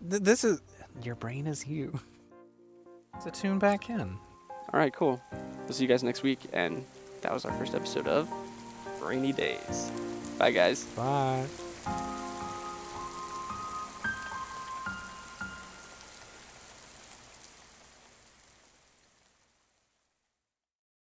th- 0.08 0.22
this 0.22 0.44
is 0.44 0.62
your 1.02 1.16
brain 1.16 1.48
is 1.48 1.66
you. 1.66 2.00
So 3.24 3.32
tune 3.32 3.58
back 3.58 3.90
in. 3.90 4.02
All 4.02 4.80
right, 4.80 4.94
cool. 4.94 5.20
We'll 5.66 5.74
see 5.74 5.84
you 5.84 5.90
guys 5.90 6.04
next 6.04 6.22
week. 6.22 6.40
And 6.54 6.86
that 7.22 7.34
was 7.34 7.44
our 7.44 7.52
first 7.54 7.74
episode 7.74 8.08
of 8.08 8.30
Brainy 9.00 9.34
Days. 9.34 9.92
Bye, 10.38 10.52
guys. 10.52 10.86
Bye. 10.96 11.46